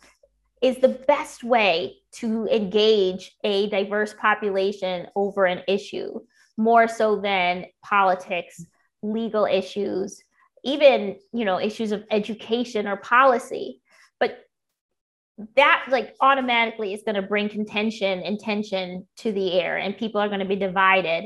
is 0.61 0.79
the 0.79 0.89
best 0.89 1.45
way 1.45 1.97
to 2.11 2.47
engage 2.47 3.37
a 3.45 3.69
diverse 3.69 4.15
population 4.15 5.07
over 5.15 5.45
an 5.45 5.63
issue 5.69 6.19
more 6.57 6.89
so 6.89 7.21
than 7.21 7.65
politics 7.85 8.65
legal 9.03 9.45
issues 9.45 10.23
even 10.65 11.17
you 11.33 11.45
know 11.45 11.61
issues 11.61 11.93
of 11.93 12.05
education 12.11 12.87
or 12.87 12.97
policy. 12.97 13.81
But 14.21 14.39
that 15.57 15.87
like 15.89 16.15
automatically 16.21 16.93
is 16.93 17.03
going 17.05 17.15
to 17.15 17.23
bring 17.23 17.49
contention 17.49 18.21
and 18.23 18.39
tension 18.39 19.07
to 19.19 19.33
the 19.33 19.53
air 19.53 19.79
and 19.79 19.97
people 19.97 20.21
are 20.21 20.29
going 20.29 20.41
to 20.41 20.47
be 20.47 20.57
divided. 20.57 21.25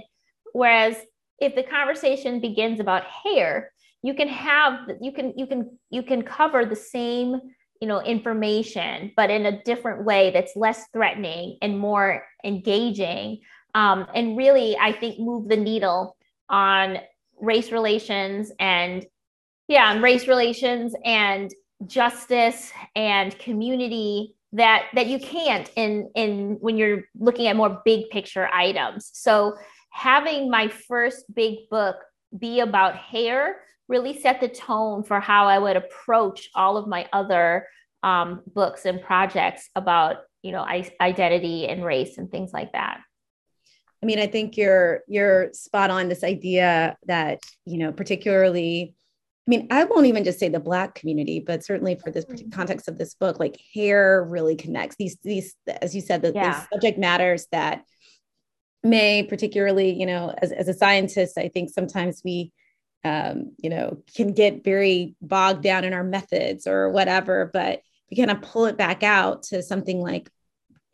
Whereas 0.52 0.96
if 1.38 1.54
the 1.54 1.62
conversation 1.62 2.40
begins 2.40 2.78
about 2.78 3.04
hair 3.04 3.72
you 4.02 4.14
can 4.14 4.28
have 4.28 4.88
you 5.00 5.12
can 5.12 5.32
you 5.36 5.46
can 5.46 5.78
you 5.90 6.02
can 6.02 6.22
cover 6.22 6.64
the 6.64 6.76
same 6.76 7.40
you 7.80 7.88
know 7.88 8.00
information 8.00 9.12
but 9.16 9.30
in 9.30 9.46
a 9.46 9.62
different 9.62 10.04
way 10.04 10.30
that's 10.30 10.54
less 10.56 10.84
threatening 10.92 11.58
and 11.62 11.78
more 11.78 12.24
engaging. 12.44 13.40
Um, 13.74 14.06
and 14.14 14.36
really 14.36 14.76
i 14.76 14.92
think 14.92 15.18
move 15.18 15.48
the 15.48 15.56
needle 15.56 16.16
on 16.50 16.98
race 17.40 17.72
relations 17.72 18.52
and 18.60 19.06
yeah 19.66 19.86
on 19.86 20.02
race 20.02 20.28
relations 20.28 20.94
and 21.04 21.50
justice 21.86 22.70
and 22.94 23.36
community 23.38 24.34
that 24.52 24.84
that 24.94 25.06
you 25.06 25.18
can't 25.18 25.70
in 25.76 26.10
in 26.14 26.58
when 26.60 26.76
you're 26.76 27.04
looking 27.18 27.46
at 27.46 27.56
more 27.56 27.80
big 27.84 28.10
picture 28.10 28.48
items. 28.48 29.10
So 29.14 29.56
having 29.90 30.50
my 30.50 30.68
first 30.68 31.24
big 31.34 31.68
book 31.70 31.96
be 32.38 32.60
about 32.60 32.96
hair 32.96 33.56
really 33.88 34.18
set 34.18 34.40
the 34.40 34.48
tone 34.48 35.02
for 35.02 35.20
how 35.20 35.46
i 35.46 35.58
would 35.58 35.76
approach 35.76 36.48
all 36.54 36.76
of 36.76 36.86
my 36.86 37.06
other 37.12 37.66
um, 38.02 38.42
books 38.46 38.84
and 38.84 39.00
projects 39.00 39.70
about 39.76 40.18
you 40.42 40.52
know 40.52 40.64
identity 41.00 41.68
and 41.68 41.84
race 41.84 42.18
and 42.18 42.30
things 42.30 42.52
like 42.52 42.72
that. 42.72 43.00
I 44.02 44.06
mean 44.06 44.18
i 44.18 44.26
think 44.26 44.56
you're 44.56 45.02
you're 45.06 45.52
spot 45.52 45.90
on 45.90 46.08
this 46.08 46.24
idea 46.24 46.96
that 47.06 47.38
you 47.64 47.78
know 47.78 47.92
particularly 47.92 48.94
I 49.46 49.50
mean, 49.50 49.66
I 49.72 49.82
won't 49.82 50.06
even 50.06 50.22
just 50.22 50.38
say 50.38 50.48
the 50.48 50.60
Black 50.60 50.94
community, 50.94 51.40
but 51.40 51.64
certainly 51.64 51.96
for 51.96 52.12
this 52.12 52.24
context 52.52 52.86
of 52.86 52.96
this 52.96 53.14
book, 53.14 53.40
like 53.40 53.60
hair 53.74 54.22
really 54.22 54.54
connects. 54.54 54.94
These, 54.94 55.16
these, 55.24 55.56
as 55.80 55.96
you 55.96 56.00
said, 56.00 56.22
the, 56.22 56.30
yeah. 56.32 56.60
these 56.60 56.68
subject 56.72 56.96
matters 56.96 57.48
that 57.50 57.82
may 58.84 59.24
particularly, 59.24 59.98
you 59.98 60.06
know, 60.06 60.32
as, 60.40 60.52
as 60.52 60.68
a 60.68 60.74
scientist, 60.74 61.38
I 61.38 61.48
think 61.48 61.70
sometimes 61.70 62.22
we, 62.24 62.52
um, 63.04 63.52
you 63.58 63.70
know, 63.70 64.02
can 64.14 64.32
get 64.32 64.64
very 64.64 65.14
bogged 65.20 65.62
down 65.62 65.84
in 65.84 65.92
our 65.92 66.04
methods 66.04 66.66
or 66.66 66.90
whatever, 66.90 67.50
but 67.52 67.82
we 68.10 68.16
kind 68.16 68.30
of 68.30 68.42
pull 68.42 68.66
it 68.66 68.76
back 68.76 69.02
out 69.02 69.44
to 69.44 69.62
something 69.62 70.00
like 70.00 70.30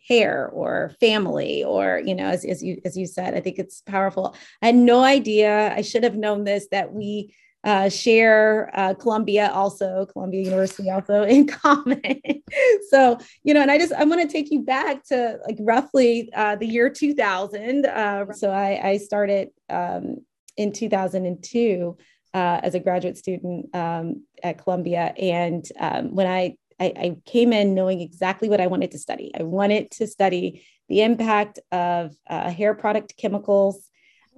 hair 0.08 0.48
or 0.48 0.94
family 1.00 1.62
or 1.64 2.00
you 2.02 2.14
know 2.14 2.28
as, 2.28 2.42
as 2.44 2.62
you 2.62 2.80
as 2.86 2.96
you 2.96 3.06
said 3.06 3.34
i 3.34 3.40
think 3.40 3.58
it's 3.58 3.82
powerful 3.82 4.34
i 4.62 4.66
had 4.66 4.74
no 4.74 5.04
idea 5.04 5.70
i 5.74 5.82
should 5.82 6.02
have 6.02 6.16
known 6.16 6.44
this 6.44 6.66
that 6.70 6.94
we 6.94 7.34
uh, 7.64 7.88
share 7.88 8.70
uh, 8.72 8.94
Columbia 8.94 9.50
also, 9.52 10.06
Columbia 10.06 10.42
University 10.42 10.90
also 10.90 11.22
in 11.34 11.46
common. 11.46 12.00
so, 12.90 13.18
you 13.42 13.52
know, 13.52 13.60
and 13.60 13.70
I 13.70 13.78
just, 13.78 13.92
I 13.92 14.04
want 14.04 14.22
to 14.22 14.28
take 14.28 14.50
you 14.50 14.62
back 14.62 15.04
to 15.06 15.38
like 15.46 15.56
roughly 15.60 16.30
uh, 16.34 16.56
the 16.56 16.66
year 16.66 16.88
2000. 16.88 17.84
Uh, 17.84 18.32
so 18.32 18.50
I, 18.50 18.90
I 18.90 18.96
started 18.98 19.48
um, 19.68 20.18
in 20.58 20.72
2002 20.72 21.96
uh, 22.34 22.60
as 22.62 22.74
a 22.74 22.80
graduate 22.80 23.16
student 23.16 23.74
um, 23.74 24.24
at 24.42 24.58
Columbia. 24.58 25.14
And 25.16 25.66
um, 25.80 26.14
when 26.14 26.26
I, 26.26 26.56
I, 26.78 26.84
I 26.96 27.16
came 27.24 27.52
in 27.52 27.74
knowing 27.74 28.00
exactly 28.00 28.50
what 28.50 28.60
I 28.60 28.66
wanted 28.66 28.90
to 28.90 28.98
study, 28.98 29.32
I 29.38 29.44
wanted 29.44 29.90
to 29.92 30.06
study 30.06 30.66
the 30.88 31.02
impact 31.02 31.60
of 31.72 32.14
uh, 32.28 32.50
hair 32.50 32.74
product 32.74 33.14
chemicals 33.16 33.88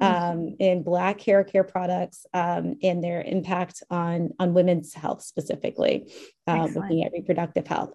Mm-hmm. 0.01 0.33
um, 0.33 0.57
in 0.59 0.83
Black 0.83 1.21
hair 1.21 1.45
care 1.45 1.63
products 1.63 2.25
um, 2.33 2.77
and 2.83 3.05
their 3.05 3.21
impact 3.21 3.83
on, 3.91 4.31
on 4.39 4.55
women's 4.55 4.95
health 4.95 5.23
specifically, 5.23 6.11
uh, 6.47 6.69
looking 6.75 7.05
at 7.05 7.13
reproductive 7.13 7.67
health. 7.67 7.93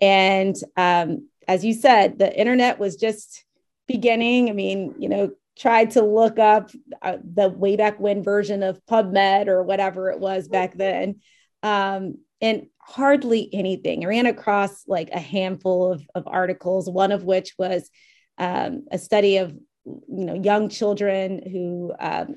And 0.00 0.54
um, 0.76 1.28
as 1.48 1.64
you 1.64 1.74
said, 1.74 2.16
the 2.16 2.32
internet 2.38 2.78
was 2.78 2.94
just 2.94 3.44
beginning. 3.88 4.50
I 4.50 4.52
mean, 4.52 4.94
you 5.00 5.08
know, 5.08 5.32
tried 5.58 5.92
to 5.92 6.02
look 6.02 6.38
up 6.38 6.70
uh, 7.02 7.16
the 7.22 7.48
way 7.48 7.76
back 7.76 7.98
when 7.98 8.22
version 8.22 8.62
of 8.62 8.80
PubMed 8.86 9.48
or 9.48 9.62
whatever 9.62 10.10
it 10.10 10.20
was 10.20 10.48
back 10.48 10.76
then. 10.76 11.20
Um, 11.62 12.18
and 12.40 12.66
hardly 12.78 13.52
anything. 13.52 14.04
I 14.04 14.08
ran 14.08 14.26
across 14.26 14.86
like 14.86 15.10
a 15.10 15.18
handful 15.18 15.92
of, 15.92 16.02
of 16.14 16.24
articles, 16.26 16.88
one 16.88 17.12
of 17.12 17.24
which 17.24 17.54
was 17.58 17.90
um, 18.38 18.86
a 18.92 18.98
study 18.98 19.38
of 19.38 19.52
you 19.84 20.24
know 20.24 20.34
young 20.34 20.68
children 20.68 21.42
who 21.50 21.92
um, 21.98 22.34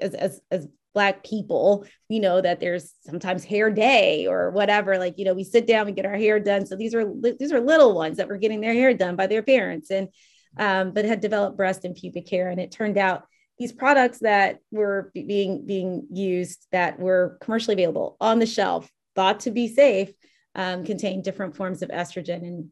as, 0.00 0.14
as 0.14 0.40
as 0.50 0.68
black 0.94 1.22
people 1.22 1.84
we 2.08 2.18
know 2.18 2.40
that 2.40 2.60
there's 2.60 2.94
sometimes 3.06 3.44
hair 3.44 3.70
day 3.70 4.26
or 4.26 4.50
whatever 4.50 4.98
like 4.98 5.18
you 5.18 5.24
know 5.24 5.34
we 5.34 5.44
sit 5.44 5.66
down 5.66 5.86
we 5.86 5.92
get 5.92 6.06
our 6.06 6.16
hair 6.16 6.40
done 6.40 6.64
so 6.64 6.74
these 6.74 6.94
are 6.94 7.04
these 7.38 7.52
are 7.52 7.60
little 7.60 7.94
ones 7.94 8.16
that 8.16 8.26
were 8.26 8.38
getting 8.38 8.60
their 8.60 8.72
hair 8.72 8.94
done 8.94 9.14
by 9.14 9.26
their 9.26 9.42
parents 9.42 9.90
and 9.90 10.08
um, 10.58 10.92
but 10.92 11.04
had 11.04 11.20
developed 11.20 11.56
breast 11.56 11.84
and 11.84 11.94
pubic 11.94 12.28
hair 12.28 12.48
and 12.48 12.60
it 12.60 12.70
turned 12.70 12.98
out 12.98 13.24
these 13.58 13.72
products 13.72 14.18
that 14.20 14.58
were 14.70 15.10
being 15.14 15.66
being 15.66 16.06
used 16.12 16.66
that 16.72 16.98
were 16.98 17.38
commercially 17.40 17.74
available 17.74 18.16
on 18.20 18.38
the 18.38 18.46
shelf 18.46 18.90
thought 19.14 19.40
to 19.40 19.50
be 19.50 19.68
safe 19.68 20.12
um, 20.54 20.84
contain 20.84 21.22
different 21.22 21.56
forms 21.56 21.82
of 21.82 21.90
estrogen 21.90 22.42
and 22.42 22.68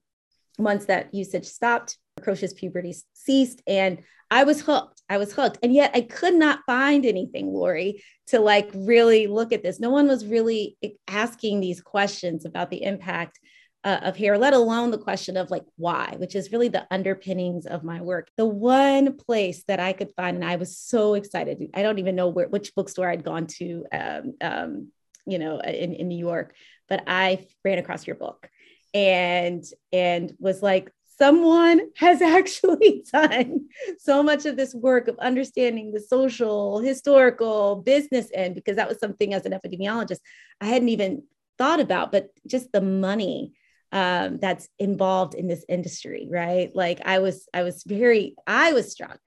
once 0.59 0.87
that 0.87 1.13
usage 1.15 1.47
stopped 1.47 1.99
precocious 2.17 2.53
puberty 2.53 2.95
ceased 3.13 3.63
and 3.67 4.03
I 4.31 4.45
was 4.45 4.61
hooked. 4.61 5.03
I 5.09 5.19
was 5.19 5.33
hooked. 5.33 5.59
And 5.63 5.73
yet 5.73 5.93
I 5.95 6.01
could 6.01 6.35
not 6.35 6.61
find 6.67 7.07
anything, 7.07 7.53
Lori, 7.53 8.03
to 8.29 8.41
like 8.41 8.71
really 8.75 9.27
look 9.27 9.53
at 9.53 9.63
this. 9.63 9.79
No 9.79 9.91
one 9.91 10.09
was 10.09 10.27
really 10.27 10.77
asking 11.07 11.61
these 11.61 11.81
questions 11.81 12.45
about 12.45 12.71
the 12.71 12.83
impact 12.83 13.39
uh, 13.87 14.01
of 14.03 14.17
hair, 14.17 14.37
let 14.37 14.53
alone 14.53 14.91
the 14.91 14.99
question 14.99 15.37
of 15.37 15.49
like 15.49 15.65
why, 15.77 16.17
which 16.19 16.35
is 16.35 16.51
really 16.51 16.67
the 16.67 16.85
underpinnings 16.91 17.67
of 17.67 17.85
my 17.85 18.01
work. 18.01 18.29
The 18.37 18.45
one 18.45 19.17
place 19.17 19.63
that 19.69 19.79
I 19.79 19.93
could 19.93 20.11
find, 20.17 20.37
and 20.37 20.45
I 20.45 20.57
was 20.57 20.77
so 20.77 21.15
excited. 21.15 21.71
I 21.73 21.83
don't 21.83 22.01
even 22.01 22.17
know 22.17 22.29
where 22.29 22.49
which 22.49 22.75
bookstore 22.75 23.09
I'd 23.09 23.23
gone 23.23 23.47
to, 23.59 23.87
um, 23.93 24.35
um, 24.41 24.89
you 25.25 25.39
know, 25.39 25.61
in, 25.61 25.93
in 25.95 26.09
New 26.09 26.19
York, 26.19 26.57
but 26.89 27.05
I 27.07 27.47
ran 27.65 27.79
across 27.79 28.09
your 28.09 28.17
book 28.17 28.51
and 28.93 29.65
and 29.93 30.35
was 30.41 30.63
like 30.63 30.91
someone 31.17 31.81
has 31.97 32.21
actually 32.37 33.05
done 33.13 33.69
so 34.01 34.21
much 34.21 34.47
of 34.47 34.57
this 34.57 34.75
work 34.75 35.07
of 35.07 35.17
understanding 35.21 35.93
the 35.93 36.01
social, 36.01 36.81
historical, 36.81 37.77
business 37.77 38.33
end, 38.35 38.57
because 38.57 38.75
that 38.75 38.89
was 38.89 38.99
something 38.99 39.33
as 39.33 39.47
an 39.47 39.53
epidemiologist 39.53 40.19
I 40.61 40.65
hadn't 40.65 40.89
even 40.89 41.23
thought 41.57 41.79
about, 41.79 42.11
but 42.11 42.31
just 42.49 42.73
the 42.73 42.81
money 42.81 43.53
um, 43.93 44.39
that's 44.39 44.69
involved 44.79 45.35
in 45.35 45.47
this 45.47 45.65
industry, 45.69 46.29
right? 46.31 46.71
Like 46.75 47.01
I 47.05 47.19
was, 47.21 47.49
I 47.55 47.63
was 47.63 47.83
very, 47.85 48.35
I 48.47 48.73
was 48.73 48.91
struck 48.91 49.21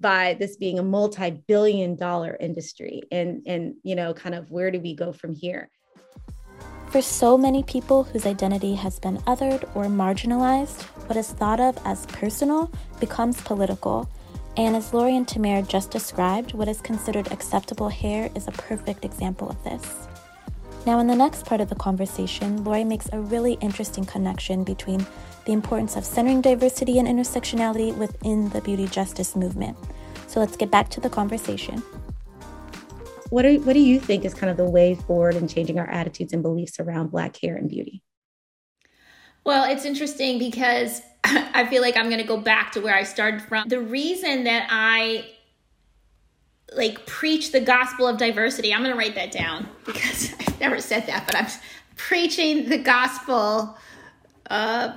by 0.00 0.34
this 0.34 0.56
being 0.56 0.78
a 0.78 0.82
multi-billion 0.82 1.96
dollar 1.96 2.36
industry 2.38 3.02
and 3.12 3.42
and 3.46 3.76
you 3.84 3.94
know 3.94 4.12
kind 4.12 4.34
of 4.34 4.50
where 4.50 4.72
do 4.72 4.80
we 4.80 4.92
go 4.94 5.12
from 5.12 5.34
here 5.34 5.70
for 6.94 7.02
so 7.02 7.36
many 7.36 7.64
people 7.64 8.04
whose 8.04 8.24
identity 8.24 8.76
has 8.76 9.00
been 9.00 9.16
othered 9.22 9.64
or 9.74 9.86
marginalized, 9.86 10.82
what 11.08 11.16
is 11.16 11.32
thought 11.32 11.58
of 11.58 11.76
as 11.84 12.06
personal 12.06 12.70
becomes 13.00 13.40
political. 13.40 14.08
And 14.56 14.76
as 14.76 14.94
Lori 14.94 15.16
and 15.16 15.26
Tamara 15.26 15.62
just 15.62 15.90
described, 15.90 16.54
what 16.54 16.68
is 16.68 16.80
considered 16.80 17.32
acceptable 17.32 17.88
hair 17.88 18.30
is 18.36 18.46
a 18.46 18.52
perfect 18.52 19.04
example 19.04 19.50
of 19.50 19.64
this. 19.64 20.06
Now, 20.86 20.98
in 21.00 21.06
the 21.06 21.16
next 21.16 21.46
part 21.46 21.60
of 21.60 21.68
the 21.68 21.74
conversation, 21.74 22.62
Lori 22.62 22.84
makes 22.84 23.08
a 23.12 23.20
really 23.20 23.54
interesting 23.60 24.04
connection 24.04 24.64
between 24.64 25.06
the 25.46 25.52
importance 25.52 25.96
of 25.96 26.04
centering 26.04 26.40
diversity 26.40 26.98
and 26.98 27.08
intersectionality 27.08 27.96
within 27.96 28.48
the 28.50 28.60
beauty 28.60 28.86
justice 28.86 29.34
movement. 29.34 29.76
So 30.26 30.40
let's 30.40 30.56
get 30.56 30.70
back 30.70 30.90
to 30.90 31.00
the 31.00 31.10
conversation 31.10 31.82
what, 33.34 33.44
are, 33.44 33.54
what 33.54 33.72
do 33.72 33.80
you 33.80 33.98
think 33.98 34.24
is 34.24 34.32
kind 34.32 34.48
of 34.48 34.56
the 34.56 34.64
way 34.64 34.94
forward 34.94 35.34
in 35.34 35.48
changing 35.48 35.76
our 35.80 35.88
attitudes 35.88 36.32
and 36.32 36.40
beliefs 36.40 36.78
around 36.78 37.10
Black 37.10 37.36
hair 37.36 37.56
and 37.56 37.68
beauty? 37.68 38.00
Well, 39.44 39.68
it's 39.68 39.84
interesting 39.84 40.38
because 40.38 41.02
I 41.24 41.66
feel 41.66 41.82
like 41.82 41.96
I'm 41.96 42.08
going 42.08 42.20
to 42.20 42.26
go 42.26 42.36
back 42.36 42.70
to 42.72 42.80
where 42.80 42.94
I 42.94 43.02
started 43.02 43.42
from. 43.42 43.68
The 43.68 43.80
reason 43.80 44.44
that 44.44 44.68
I 44.70 45.26
like 46.76 47.06
preach 47.06 47.50
the 47.50 47.60
gospel 47.60 48.06
of 48.06 48.18
diversity, 48.18 48.72
I'm 48.72 48.80
going 48.80 48.92
to 48.92 48.98
write 48.98 49.16
that 49.16 49.32
down 49.32 49.68
because 49.84 50.32
I've 50.38 50.43
never 50.64 50.80
said 50.80 51.06
that, 51.06 51.26
but 51.26 51.36
I'm 51.36 51.46
preaching 51.96 52.68
the 52.68 52.78
gospel. 52.78 53.76
Uh, 54.48 54.96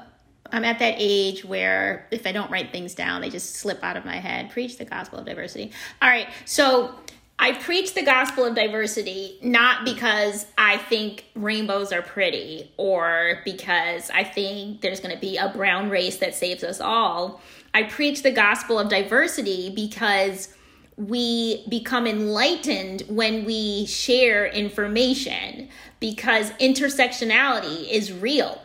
I'm 0.51 0.63
at 0.63 0.79
that 0.79 0.95
age 0.97 1.43
where 1.43 2.07
if 2.09 2.25
I 2.25 2.31
don't 2.31 2.49
write 2.49 2.71
things 2.71 2.95
down, 2.95 3.21
they 3.21 3.29
just 3.29 3.55
slip 3.55 3.83
out 3.83 3.97
of 3.97 4.05
my 4.05 4.15
head. 4.15 4.49
Preach 4.49 4.77
the 4.77 4.85
gospel 4.85 5.19
of 5.19 5.25
diversity. 5.25 5.71
All 6.01 6.09
right. 6.09 6.27
So 6.45 6.95
I 7.37 7.51
preach 7.53 7.93
the 7.93 8.01
gospel 8.01 8.45
of 8.45 8.55
diversity 8.55 9.37
not 9.43 9.83
because 9.83 10.45
I 10.57 10.77
think 10.77 11.25
rainbows 11.35 11.91
are 11.91 12.01
pretty 12.01 12.71
or 12.77 13.41
because 13.43 14.09
I 14.09 14.23
think 14.23 14.81
there's 14.81 15.01
going 15.01 15.13
to 15.13 15.21
be 15.21 15.37
a 15.37 15.49
brown 15.49 15.89
race 15.89 16.17
that 16.17 16.33
saves 16.33 16.63
us 16.63 16.79
all. 16.79 17.41
I 17.73 17.83
preach 17.83 18.23
the 18.23 18.31
gospel 18.31 18.79
of 18.79 18.89
diversity 18.89 19.69
because 19.69 20.55
we 20.97 21.63
become 21.69 22.07
enlightened 22.07 23.03
when 23.07 23.45
we 23.45 23.85
share 23.85 24.47
information 24.47 25.69
because 25.99 26.51
intersectionality 26.53 27.87
is 27.89 28.11
real. 28.11 28.59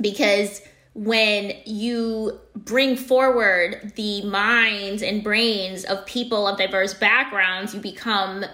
Because 0.00 0.62
when 0.94 1.52
you 1.64 2.38
bring 2.54 2.96
forward 2.96 3.92
the 3.96 4.22
minds 4.22 5.02
and 5.02 5.22
brains 5.22 5.84
of 5.84 6.06
people 6.06 6.46
of 6.46 6.58
diverse 6.58 6.94
backgrounds, 6.94 7.74
you 7.74 7.80
become 7.80 8.44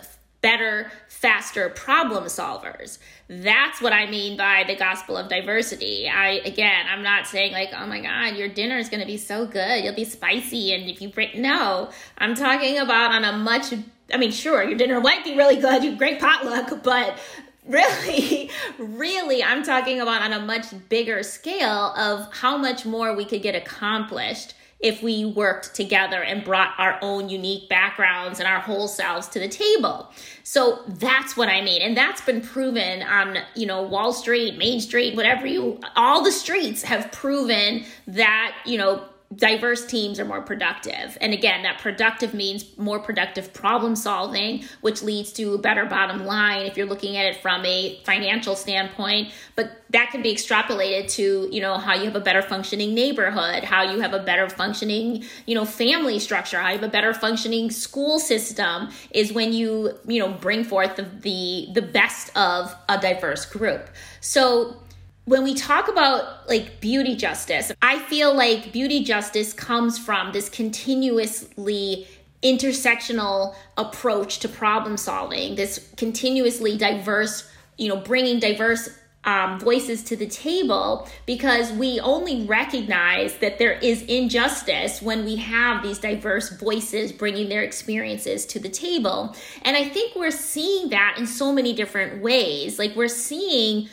better, 0.45 0.93
faster 1.09 1.71
problem 1.71 2.25
solvers. 2.25 2.99
That's 3.29 3.81
what 3.81 3.95
I 3.95 4.11
mean 4.11 4.37
by 4.37 4.65
the 4.67 4.77
gospel 4.77 5.17
of 5.17 5.31
diversity. 5.31 6.07
I 6.07 6.43
again, 6.45 6.85
I'm 6.87 7.03
not 7.03 7.27
saying 7.27 7.53
like, 7.53 7.71
oh 7.75 7.87
my 7.87 8.03
god, 8.03 8.37
your 8.37 8.49
dinner 8.49 8.77
is 8.77 8.91
going 8.91 9.01
to 9.01 9.07
be 9.07 9.17
so 9.17 9.47
good, 9.47 9.83
you'll 9.83 9.95
be 9.95 10.05
spicy, 10.05 10.75
and 10.75 10.91
if 10.91 11.01
you 11.01 11.09
bring 11.09 11.41
no, 11.41 11.91
I'm 12.19 12.35
talking 12.35 12.77
about 12.77 13.13
on 13.13 13.25
a 13.25 13.33
much 13.33 13.73
I 14.13 14.19
mean, 14.19 14.33
sure, 14.33 14.63
your 14.63 14.77
dinner 14.77 15.01
might 15.01 15.25
be 15.25 15.35
really 15.35 15.57
good, 15.57 15.83
you 15.83 15.97
great 15.97 16.21
potluck, 16.21 16.83
but 16.83 17.19
really, 17.67 18.51
really, 18.79 19.43
I'm 19.43 19.63
talking 19.63 19.99
about 19.99 20.21
on 20.21 20.35
a 20.35 20.41
much 20.41 20.67
bigger 20.91 21.23
scale 21.23 21.95
of 21.97 22.31
how 22.35 22.59
much 22.59 22.85
more 22.85 23.17
we 23.17 23.25
could 23.25 23.41
get 23.41 23.55
accomplished 23.55 24.53
if 24.85 25.03
we 25.03 25.25
worked 25.25 25.75
together 25.75 26.23
and 26.23 26.45
brought 26.45 26.75
our 26.77 26.99
own 27.01 27.31
unique 27.31 27.71
backgrounds 27.71 28.39
and 28.39 28.47
our 28.47 28.61
whole 28.61 28.87
selves 28.87 29.27
to 29.29 29.41
the 29.41 29.49
table. 29.49 30.13
So 30.43 30.83
that's 30.87 31.39
what 31.39 31.49
I 31.49 31.63
mean. 31.63 31.81
And 31.81 31.97
that's 31.97 32.21
been 32.21 32.43
proven 32.43 33.03
on, 33.03 33.39
you 33.57 33.65
know, 33.65 33.83
Wall 33.83 34.13
Street, 34.13 34.59
Main 34.59 34.81
Street, 34.81 35.17
whatever 35.17 35.47
you, 35.47 35.81
all 35.97 36.23
the 36.23 36.31
streets 36.31 36.83
have 36.83 37.11
proven 37.13 37.87
that, 38.07 38.55
you 38.67 38.77
know, 38.77 39.03
diverse 39.37 39.87
teams 39.87 40.21
are 40.21 40.25
more 40.25 40.43
productive. 40.43 41.17
And 41.21 41.33
again, 41.33 41.63
that 41.63 41.79
productive 41.79 42.35
means 42.35 42.65
more 42.77 42.99
productive 42.99 43.53
problem 43.53 43.97
solving, 43.97 44.65
which 44.81 45.03
leads 45.03 45.33
to 45.35 45.55
a 45.55 45.59
better 45.59 45.85
bottom 45.87 46.25
line 46.27 46.67
if 46.67 46.77
you're 46.77 46.87
looking 46.87 47.17
at 47.17 47.27
it 47.27 47.41
from 47.41 47.65
a 47.65 48.01
financial 48.05 48.57
standpoint. 48.57 49.33
But 49.57 49.83
that 49.91 50.11
can 50.11 50.23
be 50.23 50.35
extrapolated 50.35 51.09
to, 51.13 51.49
you 51.51 51.61
know, 51.61 51.79
how 51.79 51.95
you 51.95 52.05
have 52.05 52.17
a 52.17 52.21
better 52.21 52.43
functioning 52.43 52.95
neighborhood, 52.95 53.65
how 53.65 53.83
you 53.83 54.01
have 54.01 54.13
a 54.13 54.23
better 54.23 54.49
functioning, 54.49 55.25
you 55.47 55.55
know, 55.55 55.65
family 55.65 56.19
structure, 56.19 56.59
how 56.59 56.69
you 56.69 56.79
have 56.79 56.89
a 56.89 56.93
better 56.93 57.15
functioning 57.15 57.71
school 57.71 58.19
system 58.19 58.91
is 59.11 59.33
when 59.33 59.53
you, 59.53 59.93
you 60.07 60.19
know, 60.19 60.33
bring 60.33 60.65
forth 60.65 60.97
the 60.97 61.05
the, 61.21 61.69
the 61.73 61.83
best 61.83 62.37
of 62.37 62.75
a 62.89 63.01
diverse 63.01 63.47
group. 63.47 63.89
So 64.21 64.77
when 65.25 65.43
we 65.43 65.55
talk 65.55 65.89
about 65.89 66.49
like 66.49 66.81
beauty 66.81 67.17
justice, 67.17 67.73
I 67.81 67.99
feel 67.99 68.35
like 68.35 68.73
beauty 68.73 69.03
justice 69.05 69.53
comes 69.53 69.99
from 69.99 70.33
this 70.33 70.49
continuously 70.49 72.07
intersectional 72.43 73.55
approach 73.79 74.39
to 74.41 74.49
problem 74.49 74.99
solving, 74.99 75.55
this 75.55 75.91
continuously 75.97 76.77
diverse, 76.77 77.51
you 77.79 77.89
know, 77.89 77.97
bringing 77.97 78.39
diverse 78.39 78.91
um, 79.25 79.59
voices 79.59 80.03
to 80.05 80.17
the 80.17 80.27
table 80.27 81.09
because 81.25 81.73
we 81.73 81.99
only 82.01 82.45
recognize 82.45 83.39
that 83.39 83.59
there 83.59 83.73
is 83.73 84.03
injustice 84.03 85.01
when 85.01 85.25
we 85.25 85.37
have 85.37 85.83
these 85.83 85.99
diverse 85.99 86.51
voices 86.51 87.11
bringing 87.11 87.49
their 87.49 87.63
experiences 87.63 88.45
to 88.45 88.61
the 88.61 88.69
table. 88.69 89.35
And 89.63 89.79
I 89.79 89.89
think 89.89 90.15
we're 90.15 90.31
seeing 90.31 90.91
that 90.91 91.17
in 91.19 91.27
so 91.27 91.53
many 91.55 91.73
different 91.73 92.21
ways. 92.21 92.79
Like 92.79 92.95
we're 92.95 93.09
seeing 93.09 93.89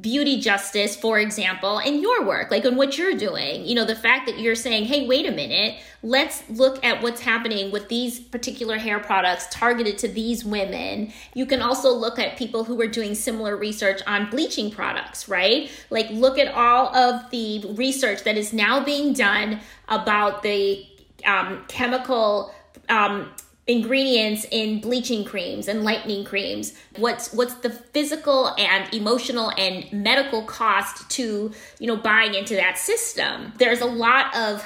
beauty 0.00 0.40
justice, 0.40 0.96
for 0.96 1.18
example, 1.18 1.78
in 1.78 2.00
your 2.00 2.24
work, 2.24 2.50
like 2.50 2.64
in 2.64 2.74
what 2.76 2.96
you're 2.96 3.14
doing. 3.14 3.64
You 3.66 3.74
know, 3.74 3.84
the 3.84 3.94
fact 3.94 4.26
that 4.26 4.38
you're 4.38 4.54
saying, 4.54 4.86
hey, 4.86 5.06
wait 5.06 5.26
a 5.26 5.30
minute, 5.30 5.78
let's 6.02 6.42
look 6.48 6.82
at 6.84 7.02
what's 7.02 7.20
happening 7.20 7.70
with 7.70 7.88
these 7.88 8.18
particular 8.18 8.78
hair 8.78 8.98
products 8.98 9.46
targeted 9.50 9.98
to 9.98 10.08
these 10.08 10.44
women. 10.44 11.12
You 11.34 11.44
can 11.44 11.60
also 11.60 11.92
look 11.92 12.18
at 12.18 12.38
people 12.38 12.64
who 12.64 12.80
are 12.80 12.86
doing 12.86 13.14
similar 13.14 13.56
research 13.56 14.00
on 14.06 14.30
bleaching 14.30 14.70
products, 14.70 15.28
right? 15.28 15.70
Like, 15.90 16.08
look 16.10 16.38
at 16.38 16.48
all 16.54 16.94
of 16.94 17.30
the 17.30 17.64
research 17.74 18.24
that 18.24 18.36
is 18.36 18.52
now 18.52 18.82
being 18.82 19.12
done 19.12 19.60
about 19.88 20.42
the 20.42 20.86
um, 21.26 21.64
chemical 21.68 22.54
um, 22.88 23.30
ingredients 23.66 24.46
in 24.50 24.80
bleaching 24.80 25.24
creams 25.24 25.68
and 25.68 25.84
lightening 25.84 26.24
creams. 26.24 26.74
What's 26.96 27.32
what's 27.32 27.54
the 27.54 27.70
physical 27.70 28.54
and 28.58 28.92
emotional 28.92 29.52
and 29.56 29.90
medical 29.92 30.42
cost 30.42 31.08
to 31.10 31.52
you 31.78 31.86
know 31.86 31.96
buying 31.96 32.34
into 32.34 32.56
that 32.56 32.78
system? 32.78 33.52
There's 33.58 33.80
a 33.80 33.86
lot 33.86 34.36
of 34.36 34.64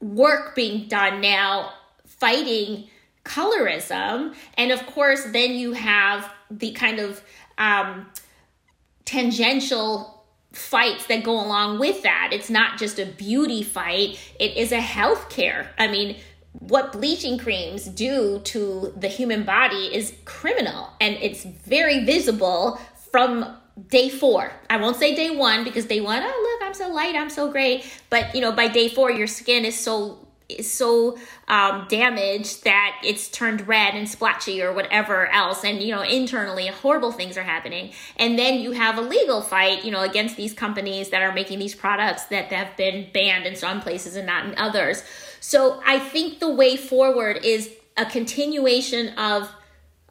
work 0.00 0.54
being 0.54 0.86
done 0.88 1.20
now 1.20 1.72
fighting 2.06 2.88
colorism. 3.24 4.34
And 4.54 4.70
of 4.70 4.86
course 4.86 5.24
then 5.32 5.52
you 5.52 5.72
have 5.72 6.30
the 6.50 6.72
kind 6.72 6.98
of 6.98 7.22
um, 7.56 8.06
tangential 9.04 10.24
fights 10.52 11.06
that 11.06 11.22
go 11.24 11.32
along 11.32 11.78
with 11.78 12.02
that. 12.02 12.30
It's 12.32 12.48
not 12.48 12.78
just 12.78 12.98
a 12.98 13.06
beauty 13.06 13.62
fight. 13.62 14.18
It 14.38 14.56
is 14.56 14.72
a 14.72 14.80
health 14.80 15.28
care 15.30 15.70
i 15.78 15.88
mean 15.88 16.16
what 16.52 16.92
bleaching 16.92 17.38
creams 17.38 17.84
do 17.84 18.40
to 18.44 18.92
the 18.96 19.08
human 19.08 19.44
body 19.44 19.94
is 19.94 20.14
criminal 20.24 20.90
and 21.00 21.16
it's 21.20 21.44
very 21.44 22.04
visible 22.04 22.80
from 23.10 23.56
day 23.88 24.08
four. 24.08 24.52
I 24.68 24.76
won't 24.78 24.96
say 24.96 25.14
day 25.14 25.30
one 25.30 25.64
because 25.64 25.84
day 25.84 26.00
one, 26.00 26.22
oh 26.22 26.58
look, 26.60 26.66
I'm 26.66 26.74
so 26.74 26.92
light, 26.92 27.14
I'm 27.14 27.30
so 27.30 27.50
great. 27.50 27.84
But 28.10 28.34
you 28.34 28.40
know, 28.40 28.52
by 28.52 28.68
day 28.68 28.88
four, 28.88 29.10
your 29.10 29.26
skin 29.26 29.64
is 29.64 29.78
so 29.78 30.27
is 30.48 30.70
so 30.70 31.18
um, 31.46 31.86
damaged 31.88 32.64
that 32.64 33.00
it's 33.04 33.28
turned 33.28 33.68
red 33.68 33.94
and 33.94 34.08
splotchy 34.08 34.62
or 34.62 34.72
whatever 34.72 35.26
else. 35.28 35.64
And 35.64 35.82
you 35.82 35.94
know 35.94 36.02
internally 36.02 36.66
horrible 36.68 37.12
things 37.12 37.36
are 37.36 37.42
happening. 37.42 37.92
And 38.16 38.38
then 38.38 38.60
you 38.60 38.72
have 38.72 38.98
a 38.98 39.02
legal 39.02 39.42
fight 39.42 39.84
you 39.84 39.90
know 39.90 40.00
against 40.00 40.36
these 40.36 40.54
companies 40.54 41.10
that 41.10 41.22
are 41.22 41.32
making 41.32 41.58
these 41.58 41.74
products 41.74 42.24
that 42.26 42.46
have 42.46 42.76
been 42.76 43.08
banned 43.12 43.46
in 43.46 43.56
some 43.56 43.80
places 43.80 44.16
and 44.16 44.26
not 44.26 44.46
in 44.46 44.56
others. 44.56 45.02
So 45.40 45.80
I 45.86 45.98
think 45.98 46.40
the 46.40 46.50
way 46.50 46.76
forward 46.76 47.44
is 47.44 47.70
a 47.96 48.06
continuation 48.06 49.10
of 49.18 49.50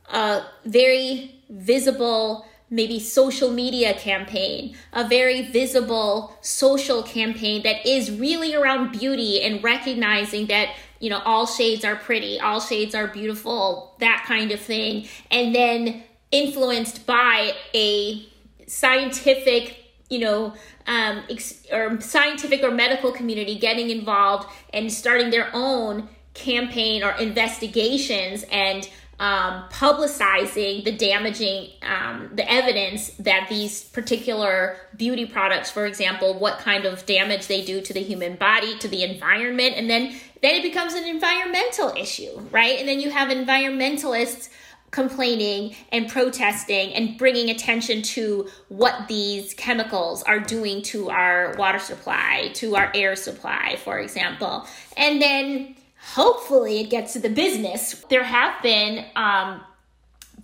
a 0.10 0.44
very 0.66 1.36
visible, 1.50 2.46
maybe 2.70 3.00
social 3.00 3.52
media 3.52 3.94
campaign, 3.94 4.76
a 4.94 5.08
very 5.08 5.44
visible 5.52 6.38
social 6.42 7.04
campaign 7.04 7.64
that 7.64 7.86
is 7.86 8.12
really 8.12 8.54
around 8.56 8.92
beauty 8.92 9.42
and 9.42 9.64
recognizing 9.64 10.48
that 10.48 10.76
you 11.00 11.10
know 11.10 11.20
all 11.20 11.46
shades 11.46 11.86
are 11.86 11.96
pretty 11.96 12.40
all 12.40 12.60
shades 12.60 12.96
are 12.96 13.06
beautiful 13.08 13.96
that 14.00 14.26
kind 14.28 14.52
of 14.52 14.60
thing 14.60 15.08
and 15.30 15.54
then 15.54 16.04
influenced 16.32 17.06
by 17.06 17.54
a 17.76 18.28
scientific 18.66 19.88
you 20.10 20.20
know, 20.20 20.54
um, 20.86 21.24
ex- 21.30 21.66
or 21.72 22.00
scientific 22.00 22.64
or 22.64 22.72
medical 22.72 23.12
community 23.12 23.58
getting 23.58 23.90
involved 23.90 24.50
and 24.74 24.92
starting 24.92 25.30
their 25.30 25.50
own 25.54 26.08
campaign 26.34 27.04
or 27.04 27.12
investigations 27.14 28.46
and 28.52 28.90
um, 29.20 29.64
publicizing 29.70 30.84
the 30.84 30.92
damaging 30.92 31.72
um, 31.82 32.30
the 32.36 32.50
evidence 32.52 33.10
that 33.18 33.48
these 33.50 33.84
particular 33.84 34.78
beauty 34.96 35.26
products 35.26 35.72
for 35.72 35.86
example 35.86 36.38
what 36.38 36.60
kind 36.60 36.86
of 36.86 37.06
damage 37.06 37.48
they 37.48 37.64
do 37.64 37.82
to 37.82 37.94
the 37.94 38.02
human 38.02 38.36
body 38.36 38.78
to 38.78 38.88
the 38.88 39.04
environment 39.04 39.74
and 39.76 39.90
then 39.90 40.16
then 40.42 40.56
it 40.56 40.62
becomes 40.62 40.94
an 40.94 41.06
environmental 41.06 41.90
issue 41.98 42.38
right 42.52 42.80
and 42.80 42.88
then 42.88 43.00
you 43.00 43.10
have 43.10 43.30
environmentalists 43.30 44.50
complaining 44.92 45.76
and 45.92 46.10
protesting 46.10 46.94
and 46.94 47.18
bringing 47.18 47.50
attention 47.50 48.02
to 48.02 48.48
what 48.70 49.08
these 49.08 49.54
chemicals 49.54 50.24
are 50.24 50.40
doing 50.40 50.82
to 50.82 51.10
our 51.10 51.54
water 51.58 51.80
supply, 51.80 52.50
to 52.54 52.76
our 52.76 52.90
air 52.96 53.16
supply, 53.16 53.78
for 53.84 54.00
example. 54.00 54.66
And 54.96 55.22
then 55.22 55.76
hopefully 56.14 56.80
it 56.80 56.90
gets 56.90 57.14
to 57.14 57.20
the 57.20 57.30
business. 57.30 58.06
There 58.10 58.24
have 58.24 58.62
been 58.64 59.06
um, 59.16 59.62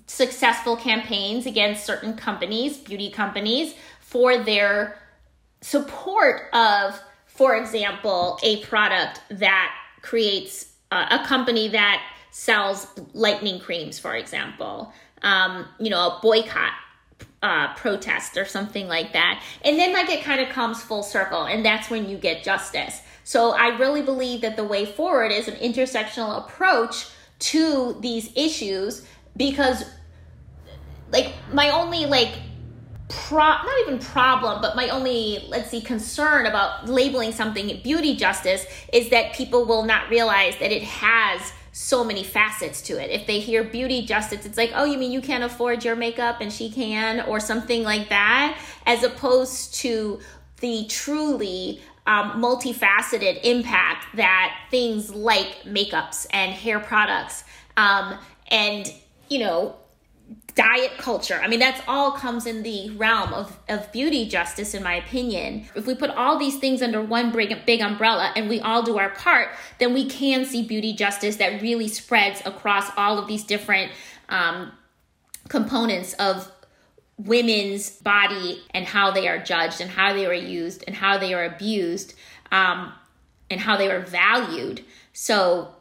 successful 0.08 0.76
campaigns 0.76 1.46
against 1.46 1.86
certain 1.86 2.16
companies, 2.16 2.78
beauty 2.78 3.10
companies, 3.10 3.74
for 4.02 4.38
their 4.38 5.00
support 5.62 6.54
of, 6.54 7.00
for 7.26 7.56
example, 7.56 8.38
a 8.44 8.64
product 8.66 9.22
that 9.30 9.74
creates 10.02 10.74
uh, 10.92 11.20
a 11.22 11.26
company 11.26 11.70
that 11.70 12.04
sells 12.32 12.88
lightning 13.14 13.60
creams, 13.60 13.98
for 13.98 14.16
example, 14.16 14.92
um, 15.22 15.66
you 15.80 15.90
know, 15.90 16.08
a 16.08 16.20
boycott 16.22 16.74
uh, 17.42 17.74
protest 17.76 18.38
or 18.38 18.46
something 18.46 18.88
like 18.88 19.14
that. 19.14 19.42
And 19.64 19.80
then, 19.80 19.94
like, 19.94 20.10
it 20.10 20.24
kind 20.24 20.42
of 20.42 20.50
comes 20.50 20.82
full 20.82 21.04
circle, 21.04 21.44
and 21.46 21.66
that's 21.66 21.90
when 21.90 22.10
you 22.10 22.18
get 22.18 22.44
justice. 22.44 23.02
So, 23.24 23.52
I 23.52 23.78
really 23.78 24.02
believe 24.02 24.42
that 24.42 24.56
the 24.56 24.64
way 24.64 24.86
forward 24.86 25.32
is 25.32 25.48
an 25.48 25.56
intersectional 25.56 26.38
approach 26.38 27.08
to 27.40 27.98
these 28.02 28.32
issues 28.36 29.06
because, 29.36 29.86
like, 31.12 31.34
my 31.52 31.70
only, 31.70 32.06
like, 32.06 32.34
pro 33.10 33.40
not 33.40 33.80
even 33.82 34.00
problem 34.00 34.60
but 34.60 34.76
my 34.76 34.90
only 34.90 35.46
let's 35.50 35.70
see 35.70 35.82
concern 35.82 36.48
about 36.48 36.88
labeling 36.90 37.32
something 37.32 37.80
beauty 37.84 38.16
justice 38.16 38.66
is 38.92 39.10
that 39.10 39.34
people 39.34 39.66
will 39.66 39.84
not 39.84 40.10
realize 40.10 40.58
that 40.58 40.72
it 40.72 40.82
has 40.82 41.52
so 41.74 42.04
many 42.04 42.24
facets 42.24 42.82
to 42.84 43.04
it. 43.04 43.10
If 43.10 43.26
they 43.26 43.40
hear 43.40 43.64
beauty 43.64 44.06
justice, 44.06 44.46
it's 44.46 44.58
like, 44.58 44.72
oh, 44.76 44.86
you 44.86 44.98
mean 44.98 45.12
you 45.12 45.22
can't 45.22 45.44
afford 45.44 45.84
your 45.84 45.96
makeup 45.96 46.38
and 46.40 46.54
she 46.54 46.70
can, 46.70 47.22
or 47.22 47.40
something 47.40 47.84
like 47.84 48.10
that, 48.10 48.60
as 48.86 49.04
opposed 49.04 49.74
to 49.76 50.20
the 50.62 50.86
truly 50.88 51.82
um, 52.06 52.42
multifaceted 52.42 53.40
impact 53.44 54.16
that 54.16 54.56
things 54.70 55.14
like 55.14 55.64
makeups 55.66 56.28
and 56.32 56.54
hair 56.54 56.80
products 56.80 57.44
um, 57.78 58.18
and, 58.52 58.94
you 59.30 59.40
know, 59.40 59.76
diet 60.56 60.92
culture. 60.98 61.40
I 61.42 61.48
mean, 61.48 61.60
that's 61.60 61.82
all 61.88 62.12
comes 62.12 62.46
in 62.46 62.62
the 62.64 62.92
realm 62.92 63.34
of, 63.34 63.58
of 63.70 63.92
beauty 63.92 64.28
justice, 64.28 64.74
in 64.74 64.84
my 64.84 64.96
opinion. 64.96 65.66
If 65.76 65.88
we 65.88 65.96
put 65.96 66.12
all 66.12 66.38
these 66.38 66.58
things 66.58 66.82
under 66.82 67.02
one 67.02 67.32
big, 67.32 67.66
big 67.66 67.82
umbrella 67.82 68.32
and 68.36 68.48
we 68.50 68.60
all 68.60 68.84
do 68.84 68.98
our 68.98 69.10
part, 69.10 69.50
then 69.80 69.94
we 69.94 70.08
can 70.08 70.46
see 70.46 70.64
beauty 70.64 70.94
justice 70.94 71.38
that 71.38 71.62
really 71.62 71.88
spreads 71.88 72.42
across 72.46 72.92
all 72.98 73.18
of 73.18 73.28
these 73.28 73.44
different 73.44 73.92
um, 74.30 74.72
components 75.50 76.14
of 76.14 76.52
women's 77.18 77.90
body 77.90 78.62
and 78.72 78.86
how 78.86 79.12
they 79.12 79.28
are 79.28 79.42
judged 79.42 79.82
and 79.82 79.90
how 79.90 80.14
they 80.14 80.26
are 80.26 80.34
used 80.34 80.84
and 80.88 80.96
how 80.96 81.18
they 81.18 81.34
are 81.34 81.46
abused 81.46 82.16
um, 82.52 82.92
and 83.50 83.60
how 83.60 83.78
they 83.78 83.92
are 83.92 84.02
valued. 84.02 84.84
So, 85.14 85.76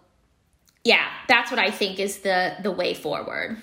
yeah, 0.84 1.06
that's 1.28 1.50
what 1.50 1.60
I 1.60 1.70
think 1.70 1.98
is 1.98 2.18
the 2.18 2.56
the 2.62 2.70
way 2.70 2.94
forward 2.94 3.56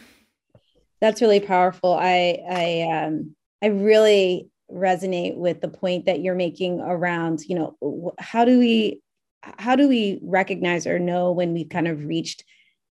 that's 1.02 1.22
really 1.22 1.40
powerful. 1.40 1.94
I 1.94 2.40
I 2.50 3.06
um 3.06 3.36
I 3.62 3.68
really 3.68 4.50
resonate 4.72 5.36
with 5.36 5.62
the 5.62 5.68
point 5.68 6.06
that 6.06 6.22
you're 6.22 6.36
making 6.36 6.80
around, 6.80 7.42
you 7.48 7.56
know, 7.56 8.14
how 8.20 8.46
do 8.46 8.60
we 8.60 9.02
how 9.42 9.76
do 9.76 9.88
we 9.88 10.20
recognize 10.22 10.86
or 10.86 11.00
know 11.00 11.32
when 11.32 11.54
we've 11.54 11.70
kind 11.70 11.88
of 11.88 12.06
reached, 12.06 12.44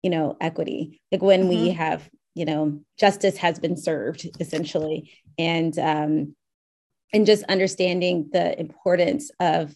you 0.02 0.11
know, 0.11 0.37
equity? 0.40 1.00
Like 1.12 1.22
when 1.22 1.42
mm-hmm. 1.42 1.64
we 1.64 1.70
have, 1.70 2.09
you 2.34 2.44
know, 2.44 2.80
justice 2.98 3.36
has 3.38 3.58
been 3.58 3.76
served 3.76 4.28
essentially. 4.38 5.12
And 5.38 5.78
um 5.78 6.36
and 7.12 7.26
just 7.26 7.42
understanding 7.44 8.30
the 8.32 8.58
importance 8.58 9.30
of 9.40 9.74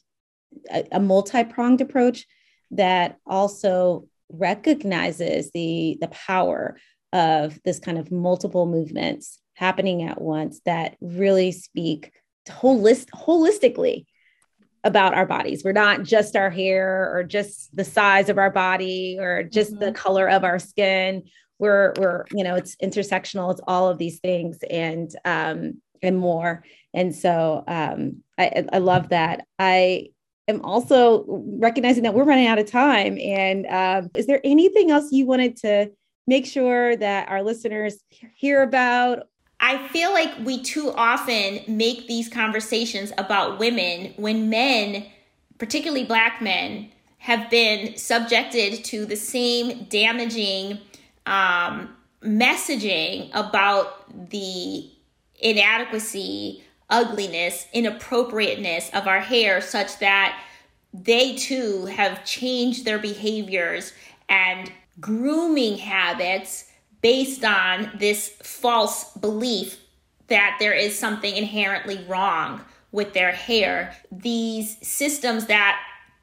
a, 0.70 0.84
a 0.92 1.00
multi-pronged 1.00 1.80
approach 1.80 2.26
that 2.70 3.18
also 3.26 4.06
recognizes 4.30 5.50
the 5.52 5.98
the 6.00 6.08
power 6.08 6.76
of 7.12 7.60
this 7.64 7.78
kind 7.78 7.98
of 7.98 8.10
multiple 8.10 8.66
movements 8.66 9.40
happening 9.54 10.02
at 10.02 10.20
once 10.20 10.60
that 10.64 10.96
really 11.00 11.52
speak 11.52 12.12
holist- 12.48 13.10
holistically 13.10 14.04
about 14.82 15.14
our 15.14 15.24
bodies. 15.24 15.62
We're 15.64 15.72
not 15.72 16.02
just 16.02 16.36
our 16.36 16.50
hair 16.50 17.10
or 17.14 17.24
just 17.24 17.74
the 17.74 17.84
size 17.84 18.28
of 18.28 18.36
our 18.36 18.50
body 18.50 19.16
or 19.18 19.42
just 19.42 19.72
mm-hmm. 19.72 19.84
the 19.84 19.92
color 19.92 20.28
of 20.28 20.44
our 20.44 20.58
skin. 20.58 21.24
We're 21.64 21.94
we're 21.96 22.24
you 22.35 22.44
know 22.44 22.57
it's 22.57 22.77
intersectional. 22.77 23.50
It's 23.50 23.61
all 23.66 23.88
of 23.88 23.96
these 23.96 24.20
things 24.20 24.59
and 24.70 25.11
um, 25.24 25.81
and 26.03 26.18
more. 26.18 26.62
And 26.92 27.14
so 27.14 27.64
um, 27.66 28.22
I, 28.38 28.66
I 28.70 28.79
love 28.79 29.09
that. 29.09 29.46
I 29.59 30.09
am 30.46 30.61
also 30.61 31.24
recognizing 31.59 32.03
that 32.03 32.12
we're 32.12 32.24
running 32.24 32.46
out 32.46 32.59
of 32.59 32.70
time. 32.70 33.18
And 33.18 33.66
um, 33.66 34.11
is 34.14 34.27
there 34.27 34.42
anything 34.44 34.90
else 34.90 35.11
you 35.11 35.24
wanted 35.24 35.57
to 35.59 35.90
make 36.27 36.44
sure 36.44 36.96
that 36.96 37.31
our 37.31 37.42
listeners 37.42 37.96
hear 38.35 38.62
about? 38.62 39.29
I 39.61 39.88
feel 39.88 40.12
like 40.12 40.31
we 40.44 40.62
too 40.62 40.92
often 40.94 41.61
make 41.66 42.07
these 42.07 42.29
conversations 42.29 43.12
about 43.16 43.59
women 43.59 44.12
when 44.16 44.50
men, 44.50 45.07
particularly 45.57 46.05
black 46.05 46.42
men, 46.42 46.90
have 47.18 47.48
been 47.48 47.96
subjected 47.96 48.85
to 48.85 49.07
the 49.07 49.16
same 49.16 49.85
damaging 49.85 50.79
um, 51.26 51.94
messaging 52.22 53.30
about 53.34 54.30
the 54.30 54.90
inadequacy, 55.40 56.64
ugliness, 56.90 57.66
inappropriateness 57.72 58.90
of 58.94 59.06
our 59.06 59.20
hair, 59.20 59.60
such 59.60 59.98
that 59.98 60.40
they 60.92 61.34
too 61.37 61.87
have 61.87 62.24
changed 62.24 62.84
their 62.84 62.98
behaviors 62.98 63.92
and 64.28 64.70
grooming 65.00 65.76
habits 65.78 66.70
based 67.02 67.44
on 67.44 67.90
this 67.98 68.28
false 68.42 69.12
belief 69.14 69.80
that 70.28 70.56
there 70.58 70.72
is 70.72 70.98
something 70.98 71.37
inherently 71.37 72.02
wrong 72.08 72.60
with 72.92 73.12
their 73.12 73.32
hair. 73.32 73.94
These 74.10 74.78
systems 74.87 75.46
that 75.46 75.80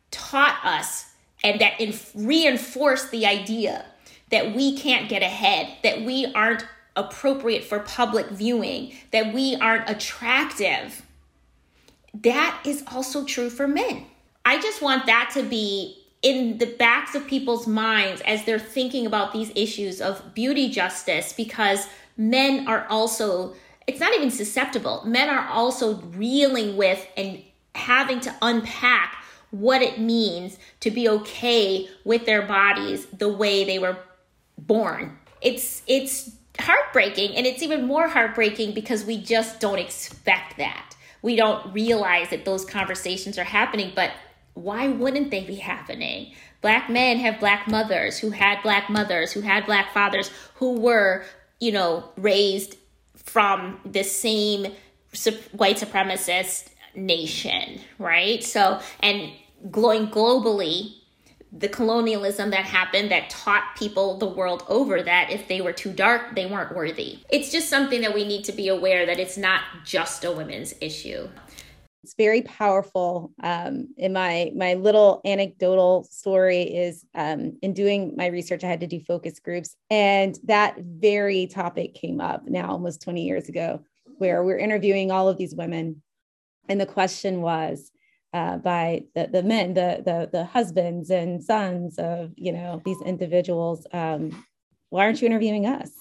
taught 0.10 0.60
us 0.64 1.14
and 1.44 1.60
that 1.60 1.80
inf- 1.80 2.12
reinforce 2.16 3.10
the 3.10 3.26
idea 3.26 3.86
that 4.32 4.56
we 4.56 4.78
can't 4.78 5.10
get 5.10 5.22
ahead, 5.22 5.70
that 5.84 6.04
we 6.04 6.32
aren't 6.34 6.66
appropriate 6.96 7.64
for 7.64 7.80
public 7.80 8.30
viewing, 8.30 8.94
that 9.12 9.34
we 9.34 9.56
aren't 9.56 9.90
attractive. 9.90 11.06
That 12.14 12.62
is 12.66 12.84
also 12.88 13.24
true 13.24 13.50
for 13.50 13.68
men. 13.68 14.06
I 14.46 14.60
just 14.60 14.82
want 14.82 15.06
that 15.06 15.32
to 15.36 15.44
be 15.44 15.98
in 16.22 16.58
the 16.58 16.66
backs 16.66 17.16
of 17.16 17.28
people's 17.28 17.68
minds 17.68 18.22
as 18.22 18.44
they're 18.46 18.60
thinking 18.60 19.06
about 19.06 19.34
these 19.34 19.52
issues 19.56 20.02
of 20.02 20.34
beauty 20.34 20.70
justice 20.70 21.34
because 21.34 21.88
men 22.18 22.68
are 22.68 22.86
also 22.90 23.56
it's 23.88 24.00
not 24.00 24.14
even 24.14 24.30
susceptible 24.30 25.02
men 25.06 25.30
are 25.30 25.48
also 25.48 25.96
reeling 26.16 26.78
with 26.78 27.08
and 27.18 27.42
having 27.74 28.20
to 28.20 28.34
unpack 28.42 29.24
what 29.50 29.82
it 29.82 30.00
means 30.00 30.60
to 30.80 30.92
be 30.92 31.10
okay 31.10 31.90
with 32.06 32.26
their 32.26 32.44
bodies 32.44 33.08
the 33.08 33.30
way 33.30 33.64
they 33.64 33.80
were 33.80 33.98
born 34.68 35.18
it's 35.42 35.82
it's 35.88 36.32
heartbreaking 36.60 37.36
and 37.36 37.46
it's 37.46 37.64
even 37.64 37.86
more 37.86 38.08
heartbreaking 38.08 38.74
because 38.74 39.06
we 39.06 39.22
just 39.22 39.60
don't 39.60 39.80
expect 39.80 40.58
that 40.58 40.96
we 41.22 41.36
don't 41.36 41.74
realize 41.74 42.30
that 42.30 42.46
those 42.46 42.66
conversations 42.66 43.38
are 43.38 43.44
happening 43.44 43.92
but 43.96 44.12
why 44.54 44.88
wouldn't 44.88 45.32
they 45.32 45.44
be 45.44 45.56
happening? 45.56 46.34
Black 46.62 46.90
men 46.90 47.18
have 47.18 47.40
black 47.40 47.68
mothers 47.68 48.20
who 48.20 48.32
had 48.32 48.62
black 48.62 48.90
mothers, 48.90 49.32
who 49.32 49.42
had 49.42 49.66
black 49.66 49.94
fathers, 49.94 50.30
who 50.56 50.80
were, 50.80 51.24
you 51.60 51.72
know, 51.72 52.10
raised 52.18 52.76
from 53.16 53.80
the 53.86 54.04
same 54.04 54.74
white 55.54 55.78
supremacist 55.78 56.70
nation, 56.96 57.80
right? 57.98 58.44
So, 58.44 58.80
and 59.00 59.32
going 59.70 60.08
globally, 60.08 60.96
the 61.52 61.70
colonialism 61.70 62.50
that 62.52 62.66
happened 62.66 63.12
that 63.12 63.30
taught 63.30 63.76
people 63.76 64.18
the 64.18 64.28
world 64.28 64.64
over 64.70 65.04
that 65.04 65.30
if 65.30 65.48
they 65.48 65.62
were 65.62 65.74
too 65.74 65.92
dark, 65.92 66.36
they 66.36 66.46
weren't 66.46 66.76
worthy. 66.76 67.20
It's 67.30 67.52
just 67.52 67.70
something 67.70 68.02
that 68.02 68.14
we 68.14 68.26
need 68.26 68.44
to 68.46 68.52
be 68.52 68.70
aware 68.70 69.06
that 69.06 69.20
it's 69.20 69.38
not 69.38 69.62
just 69.84 70.24
a 70.24 70.32
women's 70.32 70.74
issue 70.80 71.28
it's 72.04 72.16
very 72.16 72.42
powerful. 72.42 73.32
Um, 73.44 73.90
in 73.98 74.14
my 74.14 74.52
my 74.56 74.74
little 74.74 75.22
anecdotal 75.26 76.04
story 76.10 76.64
is 76.64 77.06
um, 77.14 77.58
in 77.62 77.74
doing 77.74 78.16
my 78.18 78.28
research, 78.28 78.64
I 78.64 78.68
had 78.68 78.80
to 78.80 78.88
do 78.88 79.00
focus 79.00 79.40
groups, 79.40 79.76
and 79.90 80.38
that 80.46 80.78
very 80.80 81.48
topic 81.48 81.94
came 81.94 82.20
up 82.20 82.48
now 82.48 82.72
almost 82.72 83.02
20 83.02 83.24
years 83.24 83.50
ago, 83.50 83.84
where 84.18 84.44
we're 84.44 84.58
interviewing 84.58 85.12
all 85.12 85.30
of 85.30 85.38
these 85.38 85.54
women, 85.54 86.02
and 86.68 86.82
the 86.82 86.86
question 86.86 87.42
was 87.42 87.92
uh, 88.34 88.58
by 88.58 89.04
the 89.16 89.28
the 89.28 89.44
men, 89.44 89.74
the 89.74 90.02
the 90.06 90.30
the 90.32 90.46
husbands 90.46 91.10
and 91.10 91.44
sons 91.44 91.98
of 91.98 92.32
you 92.36 92.52
know 92.52 92.82
these 92.86 93.02
individuals, 93.06 93.86
um, 93.94 94.46
why 94.90 95.06
aren't 95.06 95.22
you 95.22 95.28
interviewing 95.28 95.66
us? 95.66 95.92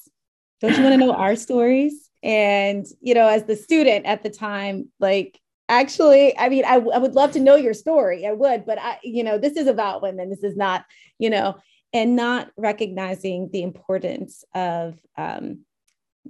Don't 0.61 0.77
you 0.77 0.83
want 0.83 0.93
to 0.93 1.07
know 1.07 1.15
our 1.15 1.37
stories? 1.47 2.11
And 2.23 2.87
you 3.01 3.15
know, 3.15 3.29
as 3.29 3.45
the 3.45 3.57
student 3.57 4.07
at 4.07 4.23
the 4.23 4.31
time, 4.31 4.91
like 5.01 5.41
actually 5.71 6.37
i 6.37 6.49
mean 6.49 6.65
I, 6.65 6.75
I 6.75 6.99
would 6.99 7.15
love 7.15 7.31
to 7.33 7.41
know 7.41 7.55
your 7.55 7.75
story 7.75 8.27
i 8.27 8.33
would 8.33 8.67
but 8.67 8.77
i 8.81 8.99
you 9.05 9.23
know 9.23 9.39
this 9.39 9.57
is 9.57 9.69
about 9.69 10.03
women 10.03 10.29
this 10.29 10.43
is 10.43 10.57
not 10.57 10.85
you 11.19 11.31
know 11.31 11.59
and 11.93 12.17
not 12.17 12.51
recognizing 12.57 13.51
the 13.53 13.63
importance 13.63 14.45
of 14.55 14.99
um, 15.17 15.65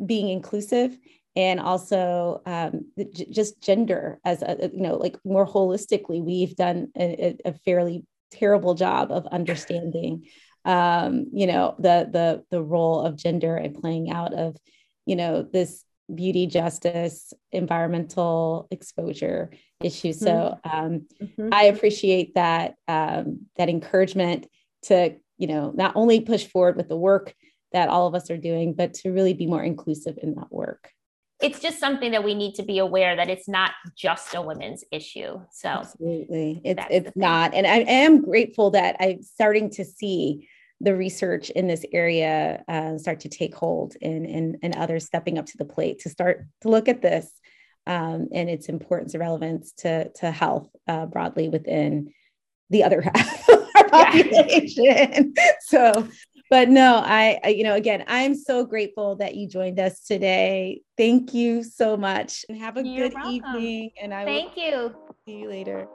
being 0.04 0.28
inclusive 0.28 0.96
and 1.36 1.60
also 1.60 2.42
um, 2.46 2.86
just 3.30 3.60
gender 3.62 4.18
as 4.24 4.42
a 4.42 4.70
you 4.72 4.82
know 4.82 4.96
like 4.96 5.16
more 5.24 5.46
holistically 5.46 6.22
we've 6.22 6.56
done 6.56 6.88
a, 6.96 7.36
a 7.44 7.52
fairly 7.52 8.04
terrible 8.30 8.74
job 8.74 9.10
of 9.10 9.26
understanding 9.26 10.26
um, 10.64 11.26
you 11.32 11.46
know 11.46 11.74
the 11.78 12.08
the 12.10 12.44
the 12.50 12.62
role 12.62 13.00
of 13.00 13.16
gender 13.16 13.56
and 13.56 13.74
playing 13.74 14.10
out 14.10 14.34
of 14.34 14.56
you 15.06 15.16
know 15.16 15.42
this 15.42 15.84
beauty 16.14 16.46
justice, 16.46 17.32
environmental 17.52 18.66
exposure 18.70 19.50
issues. 19.80 20.20
Mm-hmm. 20.20 20.26
So 20.26 20.58
um, 20.64 21.06
mm-hmm. 21.22 21.48
I 21.52 21.64
appreciate 21.64 22.34
that 22.34 22.74
um, 22.88 23.46
that 23.56 23.68
encouragement 23.68 24.46
to 24.84 25.16
you 25.38 25.46
know 25.46 25.72
not 25.74 25.92
only 25.96 26.20
push 26.20 26.46
forward 26.46 26.76
with 26.76 26.88
the 26.88 26.96
work 26.96 27.34
that 27.72 27.88
all 27.88 28.06
of 28.06 28.14
us 28.14 28.30
are 28.30 28.36
doing, 28.36 28.74
but 28.74 28.94
to 28.94 29.12
really 29.12 29.34
be 29.34 29.46
more 29.46 29.62
inclusive 29.62 30.18
in 30.22 30.34
that 30.34 30.52
work. 30.52 30.90
It's 31.42 31.60
just 31.60 31.78
something 31.78 32.10
that 32.12 32.22
we 32.22 32.34
need 32.34 32.54
to 32.56 32.62
be 32.62 32.78
aware 32.78 33.16
that 33.16 33.30
it's 33.30 33.48
not 33.48 33.72
just 33.96 34.34
a 34.34 34.42
women's 34.42 34.84
issue. 34.92 35.40
So 35.52 35.68
absolutely, 35.68 36.60
it's 36.64 36.84
it's 36.90 37.16
not, 37.16 37.54
and 37.54 37.66
I, 37.66 37.76
I 37.76 37.84
am 38.04 38.22
grateful 38.22 38.70
that 38.72 38.96
I'm 39.00 39.22
starting 39.22 39.70
to 39.70 39.84
see 39.84 40.48
the 40.80 40.94
research 40.94 41.50
in 41.50 41.66
this 41.66 41.84
area 41.92 42.64
uh, 42.66 42.96
start 42.96 43.20
to 43.20 43.28
take 43.28 43.54
hold 43.54 43.96
and, 44.00 44.24
and, 44.24 44.56
and 44.62 44.74
others 44.76 45.04
stepping 45.04 45.38
up 45.38 45.46
to 45.46 45.58
the 45.58 45.64
plate 45.64 46.00
to 46.00 46.08
start 46.08 46.46
to 46.62 46.68
look 46.68 46.88
at 46.88 47.02
this 47.02 47.30
um, 47.86 48.28
and 48.32 48.48
its 48.48 48.68
importance 48.68 49.12
and 49.14 49.20
relevance 49.20 49.72
to, 49.72 50.10
to 50.12 50.30
health 50.30 50.68
uh, 50.88 51.06
broadly 51.06 51.48
within 51.48 52.12
the 52.70 52.84
other 52.84 53.00
half 53.14 53.48
of 53.48 53.68
our 53.76 53.88
population. 53.88 54.84
Yeah. 54.84 55.22
so 55.60 56.08
but 56.50 56.68
no, 56.68 56.96
I, 56.96 57.38
I, 57.44 57.48
you 57.50 57.62
know, 57.62 57.74
again, 57.74 58.04
I'm 58.08 58.34
so 58.34 58.66
grateful 58.66 59.14
that 59.16 59.36
you 59.36 59.46
joined 59.46 59.78
us 59.78 60.00
today. 60.00 60.82
Thank 60.96 61.32
you 61.32 61.62
so 61.62 61.96
much 61.96 62.44
and 62.48 62.58
have 62.58 62.76
a 62.76 62.82
You're 62.82 63.08
good 63.08 63.14
welcome. 63.14 63.54
evening. 63.54 63.90
And 64.02 64.12
I 64.12 64.24
thank 64.24 64.56
you. 64.56 64.94
See 65.24 65.36
you 65.36 65.48
later. 65.48 65.86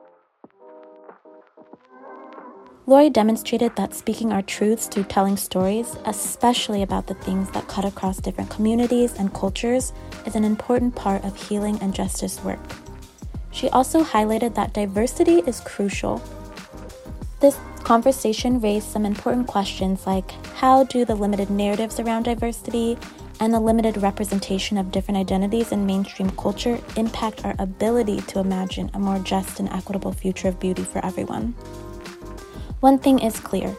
Lori 2.88 3.10
demonstrated 3.10 3.76
that 3.76 3.94
speaking 3.96 4.32
our 4.32 4.44
truths 4.44 4.88
through 4.88 5.06
telling 5.06 5.36
stories, 5.36 5.98
especially 6.06 6.84
about 6.84 7.08
the 7.08 7.16
things 7.16 7.50
that 7.52 7.68
cut 7.68 7.84
across 7.84 8.18
different 8.20 8.50
communities 8.50 9.16
and 9.18 9.34
cultures, 9.34 9.92
is 10.26 10.36
an 10.36 10.46
important 10.46 10.96
part 10.96 11.24
of 11.26 11.36
healing 11.36 11.78
and 11.82 11.94
justice 11.94 12.42
work. 12.44 12.60
She 13.52 13.70
also 13.70 14.04
highlighted 14.04 14.54
that 14.56 14.74
diversity 14.74 15.40
is 15.48 15.60
crucial. 15.62 16.22
This 17.40 17.58
conversation 17.86 18.60
raised 18.60 18.90
some 18.90 19.06
important 19.06 19.46
questions 19.46 20.08
like 20.08 20.32
how 20.56 20.84
do 20.86 21.06
the 21.06 21.14
limited 21.14 21.52
narratives 21.52 22.00
around 22.00 22.24
diversity 22.24 22.98
and 23.40 23.54
the 23.54 23.60
limited 23.60 23.96
representation 23.98 24.76
of 24.80 24.92
different 24.92 25.20
identities 25.20 25.72
in 25.72 25.86
mainstream 25.86 26.32
culture 26.32 26.80
impact 26.98 27.46
our 27.46 27.54
ability 27.60 28.20
to 28.22 28.40
imagine 28.40 28.90
a 28.96 29.00
more 29.00 29.20
just 29.20 29.60
and 29.60 29.70
equitable 29.70 30.12
future 30.12 30.48
of 30.48 30.60
beauty 30.60 30.82
for 30.82 31.06
everyone? 31.06 31.52
One 32.80 32.98
thing 32.98 33.20
is 33.20 33.40
clear 33.40 33.76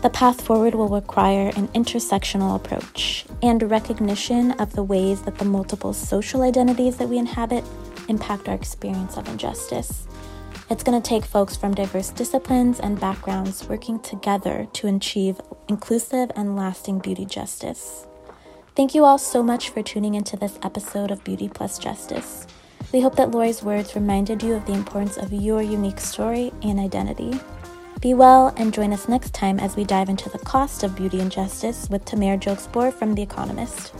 the 0.00 0.08
path 0.08 0.40
forward 0.40 0.74
will 0.74 0.88
require 0.88 1.48
an 1.54 1.68
intersectional 1.68 2.56
approach 2.56 3.26
and 3.42 3.62
recognition 3.70 4.52
of 4.52 4.72
the 4.72 4.82
ways 4.82 5.20
that 5.22 5.36
the 5.36 5.44
multiple 5.44 5.92
social 5.92 6.40
identities 6.40 6.96
that 6.96 7.10
we 7.10 7.18
inhabit 7.18 7.62
impact 8.08 8.48
our 8.48 8.54
experience 8.54 9.18
of 9.18 9.28
injustice. 9.28 10.06
It's 10.70 10.82
going 10.82 11.00
to 11.00 11.06
take 11.06 11.26
folks 11.26 11.56
from 11.56 11.74
diverse 11.74 12.08
disciplines 12.08 12.80
and 12.80 12.98
backgrounds 12.98 13.68
working 13.68 14.00
together 14.00 14.66
to 14.72 14.88
achieve 14.88 15.38
inclusive 15.68 16.32
and 16.34 16.56
lasting 16.56 17.00
beauty 17.00 17.26
justice. 17.26 18.06
Thank 18.74 18.94
you 18.94 19.04
all 19.04 19.18
so 19.18 19.42
much 19.42 19.68
for 19.68 19.82
tuning 19.82 20.14
into 20.14 20.38
this 20.38 20.58
episode 20.62 21.10
of 21.10 21.22
Beauty 21.22 21.50
Plus 21.50 21.78
Justice. 21.78 22.46
We 22.94 23.02
hope 23.02 23.14
that 23.16 23.30
Lori's 23.30 23.62
words 23.62 23.94
reminded 23.94 24.42
you 24.42 24.54
of 24.54 24.64
the 24.64 24.72
importance 24.72 25.18
of 25.18 25.34
your 25.34 25.60
unique 25.60 26.00
story 26.00 26.50
and 26.62 26.80
identity. 26.80 27.38
Be 28.00 28.14
well 28.14 28.54
and 28.56 28.72
join 28.72 28.94
us 28.94 29.06
next 29.06 29.34
time 29.34 29.60
as 29.60 29.76
we 29.76 29.84
dive 29.84 30.08
into 30.08 30.30
the 30.30 30.38
cost 30.38 30.82
of 30.82 30.96
beauty 30.96 31.20
and 31.20 31.30
justice 31.30 31.90
with 31.90 32.06
Tamara 32.06 32.38
Gilkes 32.38 32.70
Borr 32.72 32.90
from 32.90 33.14
The 33.14 33.22
Economist. 33.22 33.92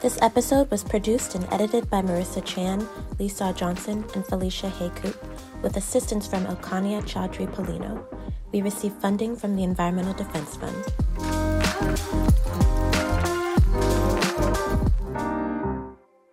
This 0.00 0.16
episode 0.22 0.70
was 0.70 0.84
produced 0.84 1.34
and 1.34 1.44
edited 1.52 1.90
by 1.90 2.02
Marissa 2.02 2.44
Chan, 2.44 2.86
Lisa 3.18 3.52
Johnson, 3.52 4.04
and 4.14 4.24
Felicia 4.24 4.70
Haycoop, 4.70 5.16
with 5.60 5.76
assistance 5.76 6.24
from 6.24 6.46
Elkania 6.46 7.02
Chaudhry 7.02 7.52
Polino. 7.52 8.04
We 8.52 8.62
received 8.62 9.02
funding 9.02 9.34
from 9.34 9.56
the 9.56 9.64
Environmental 9.64 10.14
Defense 10.14 10.56
Fund. 10.56 10.84